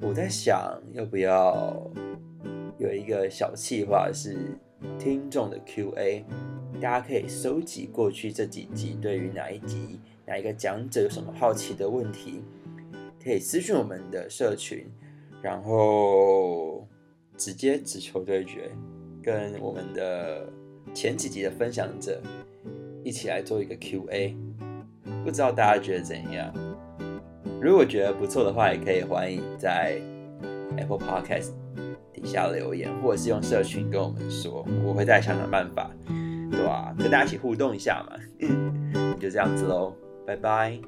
[0.00, 1.88] 我在想要不要
[2.76, 4.36] 有一个小计划是
[4.98, 6.24] 听众的 Q&A，
[6.80, 12.42] 大家可以收集过去这几集对于哪一集哪一个讲者有什么好奇的问题，
[13.28, 14.86] 可以私讯我们的社群，
[15.42, 16.88] 然后
[17.36, 18.70] 直接直球对决，
[19.22, 20.50] 跟我们的
[20.94, 22.22] 前几集的分享者
[23.04, 24.34] 一起来做一个 Q&A，
[25.22, 26.50] 不知道大家觉得怎样？
[27.60, 30.00] 如果觉得不错的话，也可以欢迎在
[30.78, 31.50] Apple Podcast
[32.14, 35.90] 底下留言，或者是用社群跟我们说，我会再想想办法，
[36.50, 38.16] 对吧、跟大家一起互动一下嘛。
[39.20, 39.94] 就这样子喽，
[40.26, 40.80] 拜拜。